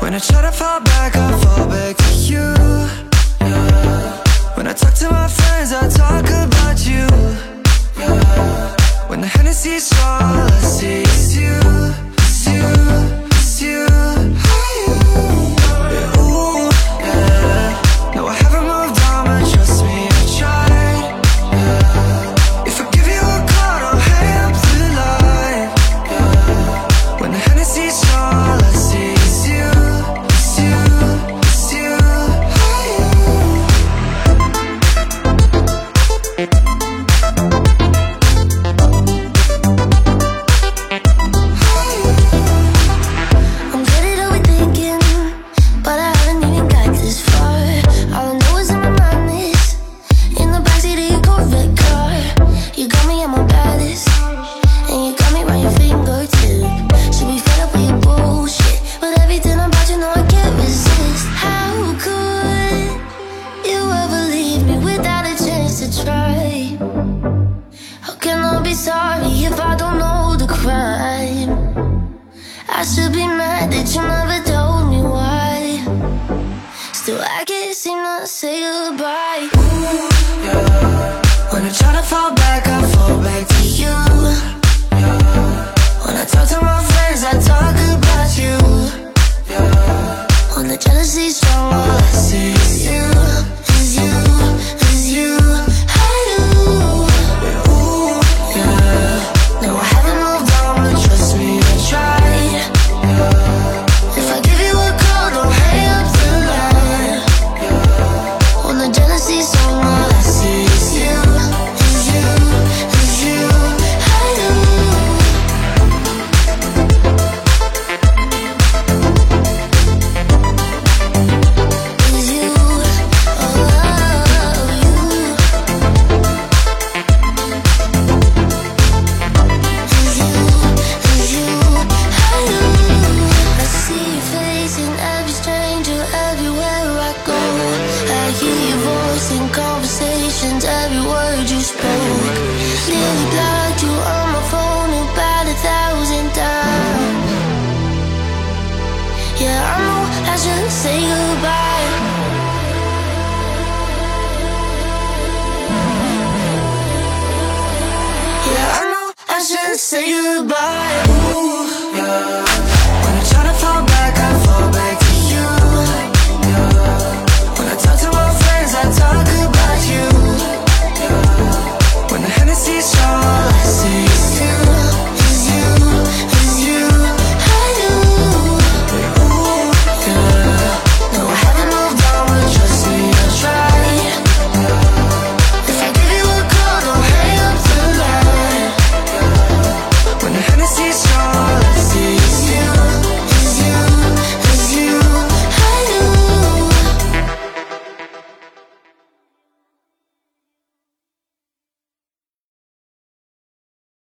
[0.00, 2.46] When I try to fall back, I fall back to you.
[4.56, 7.49] When I talk to my friends, I talk about you.
[9.10, 11.58] When the Hennessy's all I see is you,
[12.16, 13.19] it's you, it's you,